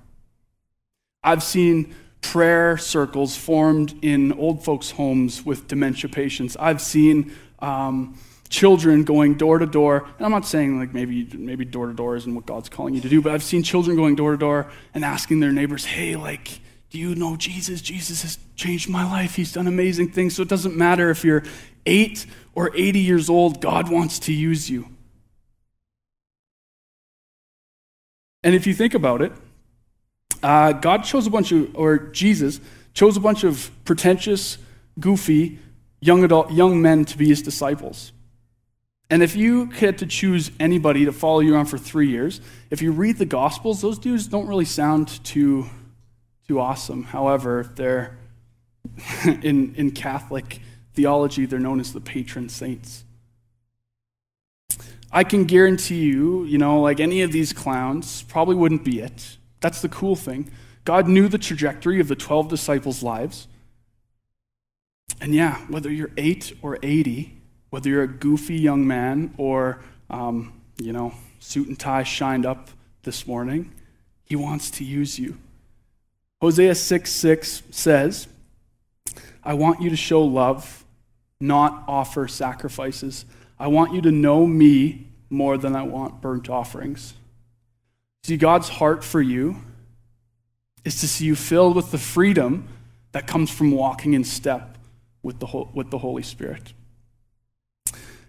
I've 1.22 1.42
seen 1.42 1.94
prayer 2.22 2.76
circles 2.76 3.36
formed 3.36 3.94
in 4.02 4.32
old 4.32 4.64
folks' 4.64 4.90
homes 4.92 5.44
with 5.44 5.68
dementia 5.68 6.10
patients. 6.10 6.56
I've 6.58 6.80
seen 6.80 7.32
um, 7.60 8.18
children 8.48 9.04
going 9.04 9.34
door 9.34 9.58
to 9.58 9.66
door, 9.66 10.06
and 10.16 10.24
I'm 10.24 10.32
not 10.32 10.46
saying 10.46 10.78
like 10.78 10.94
maybe 10.94 11.28
maybe 11.36 11.64
door 11.64 11.86
to 11.86 11.92
door 11.92 12.16
isn't 12.16 12.34
what 12.34 12.46
God's 12.46 12.68
calling 12.68 12.94
you 12.94 13.00
to 13.00 13.08
do, 13.08 13.20
but 13.22 13.32
I've 13.32 13.42
seen 13.42 13.62
children 13.62 13.96
going 13.96 14.16
door 14.16 14.32
to 14.32 14.38
door 14.38 14.70
and 14.94 15.04
asking 15.04 15.40
their 15.40 15.52
neighbors, 15.52 15.84
"Hey, 15.84 16.16
like, 16.16 16.60
Do 16.90 16.98
you 16.98 17.14
know 17.14 17.36
Jesus? 17.36 17.80
Jesus 17.80 18.22
has 18.22 18.38
changed 18.56 18.88
my 18.88 19.08
life. 19.08 19.36
He's 19.36 19.52
done 19.52 19.68
amazing 19.68 20.10
things. 20.10 20.34
So 20.34 20.42
it 20.42 20.48
doesn't 20.48 20.76
matter 20.76 21.08
if 21.10 21.24
you're 21.24 21.44
eight 21.86 22.26
or 22.52 22.74
80 22.74 22.98
years 22.98 23.30
old, 23.30 23.60
God 23.60 23.88
wants 23.90 24.18
to 24.20 24.32
use 24.32 24.68
you. 24.68 24.88
And 28.42 28.54
if 28.54 28.66
you 28.66 28.74
think 28.74 28.94
about 28.94 29.22
it, 29.22 29.32
uh, 30.42 30.72
God 30.72 31.04
chose 31.04 31.26
a 31.26 31.30
bunch 31.30 31.52
of, 31.52 31.74
or 31.76 31.98
Jesus 31.98 32.60
chose 32.94 33.16
a 33.16 33.20
bunch 33.20 33.44
of 33.44 33.70
pretentious, 33.84 34.58
goofy, 34.98 35.58
young 36.00 36.24
adult, 36.24 36.50
young 36.52 36.80
men 36.80 37.04
to 37.04 37.18
be 37.18 37.28
his 37.28 37.42
disciples. 37.42 38.12
And 39.10 39.22
if 39.22 39.34
you 39.34 39.66
had 39.66 39.98
to 39.98 40.06
choose 40.06 40.52
anybody 40.60 41.04
to 41.04 41.12
follow 41.12 41.40
you 41.40 41.54
around 41.54 41.66
for 41.66 41.78
three 41.78 42.08
years, 42.08 42.40
if 42.70 42.80
you 42.80 42.92
read 42.92 43.18
the 43.18 43.26
Gospels, 43.26 43.80
those 43.80 43.98
dudes 43.98 44.28
don't 44.28 44.46
really 44.46 44.64
sound 44.64 45.24
too, 45.24 45.66
too 46.46 46.60
awesome. 46.60 47.02
However, 47.02 47.70
they're 47.74 48.16
in, 49.42 49.74
in 49.74 49.90
Catholic 49.90 50.60
theology, 50.94 51.44
they're 51.44 51.58
known 51.58 51.80
as 51.80 51.92
the 51.92 52.00
patron 52.00 52.48
saints. 52.48 53.04
I 55.12 55.24
can 55.24 55.44
guarantee 55.44 56.04
you, 56.04 56.44
you 56.44 56.58
know, 56.58 56.80
like 56.80 57.00
any 57.00 57.22
of 57.22 57.32
these 57.32 57.52
clowns 57.52 58.22
probably 58.22 58.54
wouldn't 58.54 58.84
be 58.84 59.00
it. 59.00 59.38
That's 59.60 59.82
the 59.82 59.88
cool 59.88 60.16
thing. 60.16 60.50
God 60.84 61.08
knew 61.08 61.28
the 61.28 61.38
trajectory 61.38 62.00
of 62.00 62.08
the 62.08 62.16
12 62.16 62.48
disciples' 62.48 63.02
lives. 63.02 63.46
And 65.20 65.34
yeah, 65.34 65.58
whether 65.68 65.90
you're 65.90 66.10
8 66.16 66.54
or 66.62 66.78
80, 66.82 67.38
whether 67.68 67.90
you're 67.90 68.02
a 68.02 68.08
goofy 68.08 68.56
young 68.56 68.86
man 68.86 69.34
or, 69.36 69.80
um, 70.08 70.60
you 70.78 70.92
know, 70.92 71.12
suit 71.38 71.68
and 71.68 71.78
tie 71.78 72.02
shined 72.02 72.46
up 72.46 72.70
this 73.02 73.26
morning, 73.26 73.72
he 74.24 74.36
wants 74.36 74.70
to 74.72 74.84
use 74.84 75.18
you. 75.18 75.36
Hosea 76.40 76.74
6 76.74 77.10
6 77.10 77.62
says, 77.70 78.28
I 79.42 79.54
want 79.54 79.80
you 79.80 79.90
to 79.90 79.96
show 79.96 80.22
love, 80.22 80.84
not 81.40 81.84
offer 81.86 82.28
sacrifices. 82.28 83.24
I 83.58 83.66
want 83.66 83.92
you 83.92 84.00
to 84.02 84.10
know 84.10 84.46
me 84.46 85.08
more 85.28 85.58
than 85.58 85.76
I 85.76 85.82
want 85.82 86.20
burnt 86.20 86.48
offerings. 86.48 87.14
See, 88.24 88.36
God's 88.36 88.68
heart 88.68 89.02
for 89.02 89.20
you 89.20 89.56
is 90.84 91.00
to 91.00 91.08
see 91.08 91.24
you 91.24 91.36
filled 91.36 91.76
with 91.76 91.90
the 91.90 91.98
freedom 91.98 92.68
that 93.12 93.26
comes 93.26 93.50
from 93.50 93.70
walking 93.70 94.14
in 94.14 94.24
step 94.24 94.78
with 95.22 95.38
the, 95.40 95.46
with 95.74 95.90
the 95.90 95.98
Holy 95.98 96.22
Spirit. 96.22 96.72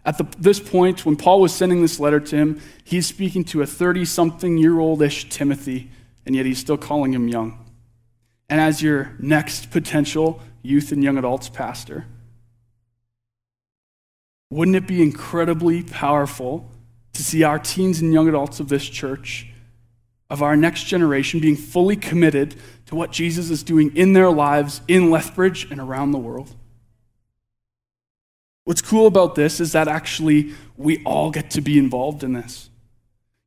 At 0.04 0.18
the, 0.18 0.26
this 0.38 0.60
point, 0.60 1.06
when 1.06 1.16
Paul 1.16 1.42
was 1.42 1.54
sending 1.54 1.82
this 1.82 2.00
letter 2.00 2.20
to 2.20 2.36
him, 2.36 2.62
he's 2.84 3.06
speaking 3.06 3.44
to 3.46 3.62
a 3.62 3.68
30 3.68 4.06
something 4.06 4.58
year 4.58 4.80
oldish 4.80 5.30
Timothy, 5.30 5.92
and 6.26 6.36
yet 6.36 6.46
he's 6.46 6.60
still 6.60 6.78
calling 6.78 7.14
him 7.14 7.28
young. 7.28 7.64
And 8.50 8.60
as 8.60 8.82
your 8.82 9.16
next 9.20 9.72
potential 9.72 10.42
youth 10.64 10.92
and 10.92 11.04
young 11.04 11.18
adults 11.18 11.50
pastor, 11.50 12.06
wouldn't 14.50 14.76
it 14.76 14.88
be 14.88 15.02
incredibly 15.02 15.84
powerful 15.84 16.70
to 17.14 17.24
see 17.24 17.44
our 17.44 17.60
teens 17.60 18.02
and 18.02 18.12
young 18.12 18.28
adults 18.28 18.60
of 18.60 18.68
this 18.68 18.84
church, 18.84 19.48
of 20.32 20.42
our 20.42 20.56
next 20.56 20.86
generation, 20.86 21.42
being 21.42 21.58
fully 21.58 21.98
committed 21.98 22.56
to 22.86 22.96
what 22.96 23.12
Jesus 23.12 23.50
is 23.50 23.64
doing 23.64 23.96
in 23.98 24.14
their 24.14 24.32
lives 24.32 24.80
in 24.88 25.12
Lethbridge 25.12 25.70
and 25.70 25.80
around 25.80 26.12
the 26.12 26.18
world? 26.18 26.56
What's 28.64 28.82
cool 28.82 29.08
about 29.08 29.36
this 29.36 29.60
is 29.60 29.74
that 29.74 29.90
actually 29.90 30.54
we 30.78 31.04
all 31.04 31.32
get 31.32 31.52
to 31.52 31.62
be 31.62 31.78
involved 31.78 32.24
in 32.24 32.32
this. 32.32 32.70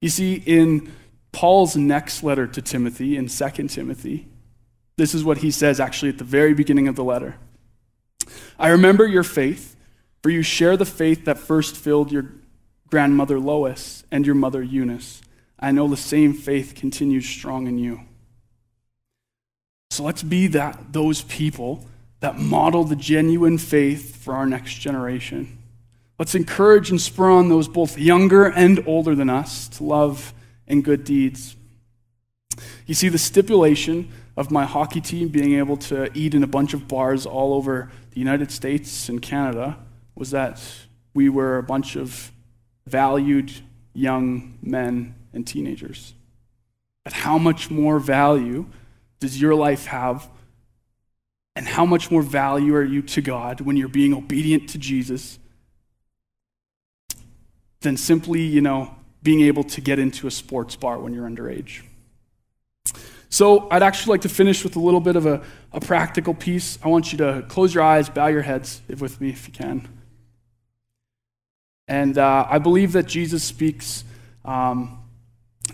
You 0.02 0.10
see, 0.10 0.34
in 0.34 0.92
Paul's 1.32 1.74
next 1.74 2.22
letter 2.22 2.46
to 2.46 2.60
Timothy, 2.60 3.16
in 3.16 3.28
2 3.28 3.68
Timothy, 3.68 4.28
this 4.98 5.14
is 5.14 5.24
what 5.24 5.38
he 5.38 5.50
says 5.50 5.80
actually 5.80 6.10
at 6.10 6.18
the 6.18 6.24
very 6.24 6.52
beginning 6.52 6.86
of 6.86 6.96
the 6.96 7.04
letter. 7.04 7.36
I 8.58 8.68
remember 8.68 9.06
your 9.06 9.22
faith, 9.22 9.74
for 10.22 10.28
you 10.28 10.42
share 10.42 10.76
the 10.76 10.84
faith 10.84 11.24
that 11.24 11.38
first 11.38 11.76
filled 11.76 12.12
your 12.12 12.26
grandmother 12.88 13.40
Lois 13.40 14.04
and 14.10 14.26
your 14.26 14.34
mother 14.34 14.62
Eunice. 14.62 15.22
I 15.64 15.70
know 15.70 15.88
the 15.88 15.96
same 15.96 16.34
faith 16.34 16.74
continues 16.74 17.26
strong 17.26 17.66
in 17.66 17.78
you. 17.78 18.02
So 19.88 20.02
let's 20.02 20.22
be 20.22 20.46
that 20.48 20.92
those 20.92 21.22
people 21.22 21.86
that 22.20 22.38
model 22.38 22.84
the 22.84 22.96
genuine 22.96 23.56
faith 23.56 24.14
for 24.22 24.34
our 24.34 24.44
next 24.44 24.74
generation. 24.74 25.56
Let's 26.18 26.34
encourage 26.34 26.90
and 26.90 27.00
spur 27.00 27.30
on 27.30 27.48
those 27.48 27.66
both 27.66 27.96
younger 27.96 28.44
and 28.44 28.86
older 28.86 29.14
than 29.14 29.30
us 29.30 29.66
to 29.68 29.84
love 29.84 30.34
and 30.68 30.84
good 30.84 31.02
deeds. 31.02 31.56
You 32.84 32.92
see, 32.92 33.08
the 33.08 33.16
stipulation 33.16 34.12
of 34.36 34.50
my 34.50 34.66
hockey 34.66 35.00
team 35.00 35.28
being 35.28 35.54
able 35.54 35.78
to 35.78 36.10
eat 36.12 36.34
in 36.34 36.42
a 36.42 36.46
bunch 36.46 36.74
of 36.74 36.86
bars 36.88 37.24
all 37.24 37.54
over 37.54 37.90
the 38.10 38.20
United 38.20 38.50
States 38.50 39.08
and 39.08 39.22
Canada 39.22 39.78
was 40.14 40.30
that 40.30 40.62
we 41.14 41.30
were 41.30 41.56
a 41.56 41.62
bunch 41.62 41.96
of 41.96 42.32
valued 42.86 43.50
young 43.94 44.58
men 44.60 45.14
and 45.34 45.46
teenagers. 45.46 46.14
But 47.04 47.12
how 47.12 47.36
much 47.36 47.70
more 47.70 47.98
value 47.98 48.66
does 49.20 49.40
your 49.40 49.54
life 49.54 49.86
have 49.86 50.28
and 51.56 51.66
how 51.66 51.84
much 51.84 52.10
more 52.10 52.22
value 52.22 52.74
are 52.74 52.84
you 52.84 53.02
to 53.02 53.22
God 53.22 53.60
when 53.60 53.76
you're 53.76 53.88
being 53.88 54.14
obedient 54.14 54.70
to 54.70 54.78
Jesus 54.78 55.38
than 57.80 57.96
simply, 57.96 58.40
you 58.40 58.60
know, 58.60 58.94
being 59.22 59.42
able 59.42 59.64
to 59.64 59.80
get 59.80 59.98
into 59.98 60.26
a 60.26 60.30
sports 60.30 60.74
bar 60.74 60.98
when 60.98 61.14
you're 61.14 61.28
underage? 61.28 61.82
So, 63.28 63.68
I'd 63.70 63.82
actually 63.82 64.12
like 64.12 64.20
to 64.22 64.28
finish 64.28 64.62
with 64.62 64.76
a 64.76 64.80
little 64.80 65.00
bit 65.00 65.16
of 65.16 65.26
a, 65.26 65.42
a 65.72 65.80
practical 65.80 66.34
piece. 66.34 66.78
I 66.84 66.88
want 66.88 67.12
you 67.12 67.18
to 67.18 67.44
close 67.48 67.74
your 67.74 67.82
eyes, 67.82 68.08
bow 68.08 68.28
your 68.28 68.42
heads 68.42 68.80
with 68.88 69.20
me 69.20 69.30
if 69.30 69.46
you 69.48 69.52
can. 69.52 69.88
And 71.88 72.16
uh, 72.16 72.46
I 72.48 72.58
believe 72.58 72.92
that 72.92 73.06
Jesus 73.06 73.44
speaks 73.44 74.04
um, 74.44 75.03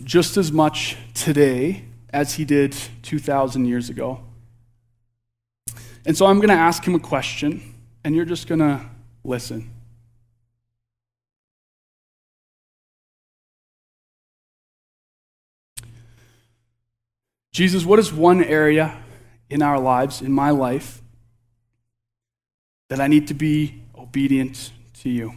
just 0.04 0.36
as 0.36 0.50
much 0.50 0.96
today 1.14 1.84
as 2.12 2.34
he 2.34 2.44
did 2.44 2.76
2,000 3.02 3.66
years 3.66 3.88
ago. 3.88 4.20
And 6.06 6.16
so 6.16 6.26
I'm 6.26 6.36
going 6.36 6.48
to 6.48 6.54
ask 6.54 6.84
him 6.84 6.94
a 6.94 7.00
question, 7.00 7.74
and 8.04 8.14
you're 8.14 8.24
just 8.24 8.48
going 8.48 8.60
to 8.60 8.80
listen. 9.22 9.70
Jesus, 17.52 17.84
what 17.84 17.98
is 17.98 18.12
one 18.12 18.42
area 18.42 18.96
in 19.50 19.60
our 19.60 19.78
lives, 19.78 20.22
in 20.22 20.32
my 20.32 20.50
life, 20.50 21.02
that 22.88 23.00
I 23.00 23.08
need 23.08 23.28
to 23.28 23.34
be 23.34 23.82
obedient 23.96 24.72
to 25.00 25.10
you? 25.10 25.34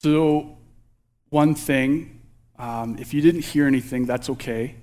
So, 0.00 0.56
one 1.30 1.56
thing, 1.56 2.20
um, 2.56 2.96
if 3.00 3.12
you 3.12 3.20
didn't 3.20 3.42
hear 3.42 3.66
anything, 3.66 4.06
that's 4.06 4.30
okay. 4.30 4.76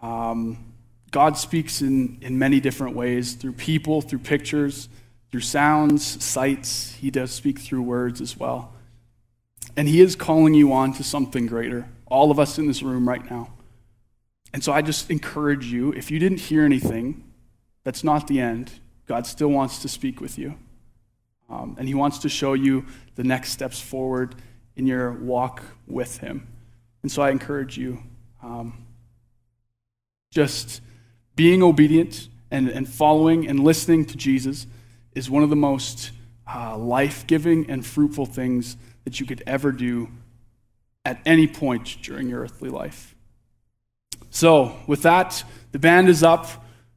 Um, 0.00 0.72
God 1.10 1.36
speaks 1.36 1.82
in, 1.82 2.18
in 2.20 2.38
many 2.38 2.60
different 2.60 2.94
ways 2.94 3.32
through 3.34 3.54
people, 3.54 4.00
through 4.00 4.20
pictures, 4.20 4.88
through 5.32 5.40
sounds, 5.40 6.22
sights. 6.22 6.92
He 6.92 7.10
does 7.10 7.32
speak 7.32 7.58
through 7.58 7.82
words 7.82 8.20
as 8.20 8.36
well. 8.36 8.72
And 9.76 9.88
He 9.88 10.00
is 10.00 10.14
calling 10.14 10.54
you 10.54 10.72
on 10.72 10.92
to 10.94 11.02
something 11.02 11.46
greater, 11.46 11.88
all 12.06 12.30
of 12.30 12.38
us 12.38 12.56
in 12.56 12.68
this 12.68 12.80
room 12.80 13.08
right 13.08 13.28
now. 13.28 13.52
And 14.52 14.62
so 14.62 14.72
I 14.72 14.82
just 14.82 15.10
encourage 15.10 15.66
you 15.66 15.92
if 15.92 16.12
you 16.12 16.20
didn't 16.20 16.38
hear 16.38 16.64
anything, 16.64 17.24
that's 17.82 18.04
not 18.04 18.28
the 18.28 18.40
end. 18.40 18.70
God 19.06 19.26
still 19.26 19.48
wants 19.48 19.80
to 19.80 19.88
speak 19.88 20.20
with 20.20 20.38
you. 20.38 20.54
Um, 21.48 21.74
and 21.76 21.88
He 21.88 21.94
wants 21.94 22.18
to 22.18 22.28
show 22.28 22.52
you 22.52 22.84
the 23.16 23.24
next 23.24 23.50
steps 23.50 23.80
forward 23.80 24.36
in 24.76 24.86
your 24.86 25.12
walk 25.12 25.62
with 25.86 26.18
Him. 26.18 26.46
And 27.02 27.10
so 27.10 27.22
I 27.22 27.30
encourage 27.30 27.76
you 27.76 28.02
um, 28.42 28.84
just 30.30 30.80
being 31.36 31.62
obedient 31.62 32.28
and, 32.50 32.68
and 32.68 32.88
following 32.88 33.48
and 33.48 33.60
listening 33.60 34.04
to 34.06 34.16
Jesus 34.16 34.66
is 35.14 35.30
one 35.30 35.42
of 35.42 35.50
the 35.50 35.56
most 35.56 36.10
uh, 36.52 36.76
life 36.76 37.26
giving 37.26 37.70
and 37.70 37.84
fruitful 37.84 38.26
things 38.26 38.76
that 39.04 39.20
you 39.20 39.26
could 39.26 39.42
ever 39.46 39.72
do 39.72 40.08
at 41.04 41.20
any 41.24 41.46
point 41.46 41.98
during 42.02 42.28
your 42.28 42.40
earthly 42.40 42.68
life. 42.68 43.14
So, 44.30 44.76
with 44.86 45.02
that, 45.02 45.42
the 45.72 45.78
band 45.78 46.08
is 46.08 46.22
up. 46.22 46.46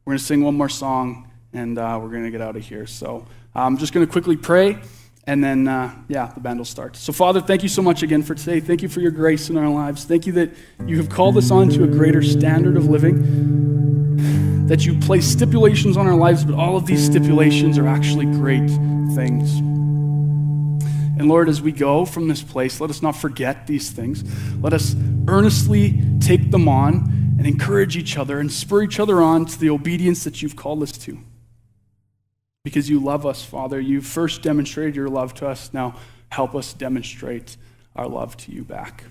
We're 0.06 0.12
going 0.12 0.20
to 0.20 0.24
sing 0.24 0.44
one 0.44 0.56
more 0.56 0.70
song 0.70 1.32
and 1.54 1.78
uh, 1.78 2.00
we're 2.02 2.10
going 2.10 2.26
to 2.26 2.32
get 2.32 2.42
out 2.42 2.56
of 2.56 2.64
here. 2.64 2.86
So, 2.86 3.26
I'm 3.56 3.78
just 3.78 3.94
going 3.94 4.06
to 4.06 4.12
quickly 4.12 4.36
pray. 4.36 4.80
And 5.26 5.42
then, 5.42 5.70
uh, 5.70 5.94
yeah, 6.10 6.32
the 6.34 6.42
band 6.42 6.60
will 6.60 6.66
start. 6.66 6.98
So, 6.98 7.14
Father, 7.14 7.40
thank 7.40 7.64
you 7.64 7.70
so 7.70 7.82
much 7.82 8.04
again 8.04 8.24
for 8.24 8.36
today. 8.36 8.60
Thank 8.60 8.82
you 8.82 8.90
for 8.90 9.00
your 9.00 9.12
grace 9.12 9.50
in 9.50 9.56
our 9.56 9.70
lives. 9.70 10.04
Thank 10.04 10.28
you 10.28 10.34
that 10.34 10.52
you 10.86 10.98
have 10.98 11.08
called 11.10 11.38
us 11.38 11.50
on 11.50 11.70
to 11.70 11.86
a 11.86 11.88
greater 11.88 12.22
standard 12.22 12.76
of 12.76 12.88
living, 12.88 14.68
that 14.68 14.86
you 14.86 15.00
place 15.00 15.26
stipulations 15.26 15.96
on 15.96 16.08
our 16.08 16.16
lives, 16.16 16.44
but 16.44 16.56
all 16.56 16.76
of 16.76 16.86
these 16.86 17.06
stipulations 17.06 17.78
are 17.78 17.88
actually 17.88 18.26
great 18.26 18.68
things. 19.16 19.60
And 21.18 21.30
Lord, 21.30 21.48
as 21.48 21.62
we 21.62 21.72
go 21.72 22.04
from 22.04 22.28
this 22.28 22.42
place, 22.42 22.82
let 22.82 22.90
us 22.90 23.02
not 23.02 23.16
forget 23.16 23.66
these 23.66 23.92
things. 23.92 24.26
Let 24.60 24.74
us 24.74 24.94
earnestly 25.30 26.04
take 26.20 26.52
them 26.52 26.68
on 26.68 27.36
and 27.38 27.48
encourage 27.48 27.96
each 27.96 28.18
other 28.18 28.40
and 28.40 28.52
spur 28.52 28.84
each 28.84 29.00
other 29.00 29.22
on 29.22 29.46
to 29.46 29.58
the 29.58 29.70
obedience 29.70 30.26
that 30.26 30.42
you've 30.42 30.58
called 30.58 30.84
us 30.84 30.92
to 30.92 31.18
because 32.63 32.89
you 32.89 32.99
love 32.99 33.26
us, 33.26 33.43
Father. 33.43 33.80
You 33.80 34.02
first 34.02 34.41
demonstrated 34.41 34.95
your 34.95 35.10
love 35.10 35.34
to 35.36 35.47
us. 35.47 35.73
Now 35.73 35.95
help 36.30 36.56
us 36.56 36.73
demonstrate 36.73 37.58
our 37.95 38.08
love 38.08 38.36
to 38.38 38.52
you 38.52 38.63
back. 38.63 39.04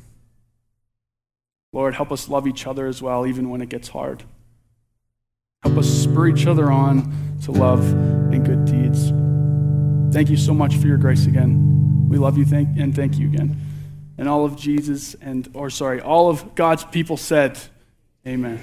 Lord, 1.72 1.94
help 1.94 2.12
us 2.12 2.28
love 2.28 2.46
each 2.46 2.66
other 2.66 2.86
as 2.86 3.00
well, 3.00 3.26
even 3.26 3.48
when 3.48 3.62
it 3.62 3.68
gets 3.68 3.88
hard. 3.88 4.24
Help 5.62 5.78
us 5.78 5.88
spur 5.88 6.28
each 6.28 6.46
other 6.46 6.70
on 6.70 7.38
to 7.44 7.52
love 7.52 7.88
and 8.32 8.44
good 8.44 8.64
deeds. 8.64 9.10
Thank 10.14 10.28
you 10.28 10.36
so 10.36 10.52
much 10.52 10.76
for 10.76 10.86
your 10.86 10.98
grace 10.98 11.26
again. 11.26 12.08
We 12.08 12.18
love 12.18 12.36
you 12.36 12.44
thank, 12.44 12.76
and 12.78 12.94
thank 12.94 13.18
you 13.18 13.28
again. 13.28 13.58
And 14.18 14.28
all 14.28 14.44
of 14.44 14.56
Jesus 14.56 15.14
and, 15.14 15.48
or 15.54 15.70
sorry, 15.70 16.00
all 16.00 16.28
of 16.28 16.54
God's 16.54 16.84
people 16.84 17.16
said, 17.16 17.58
Amen. 18.26 18.60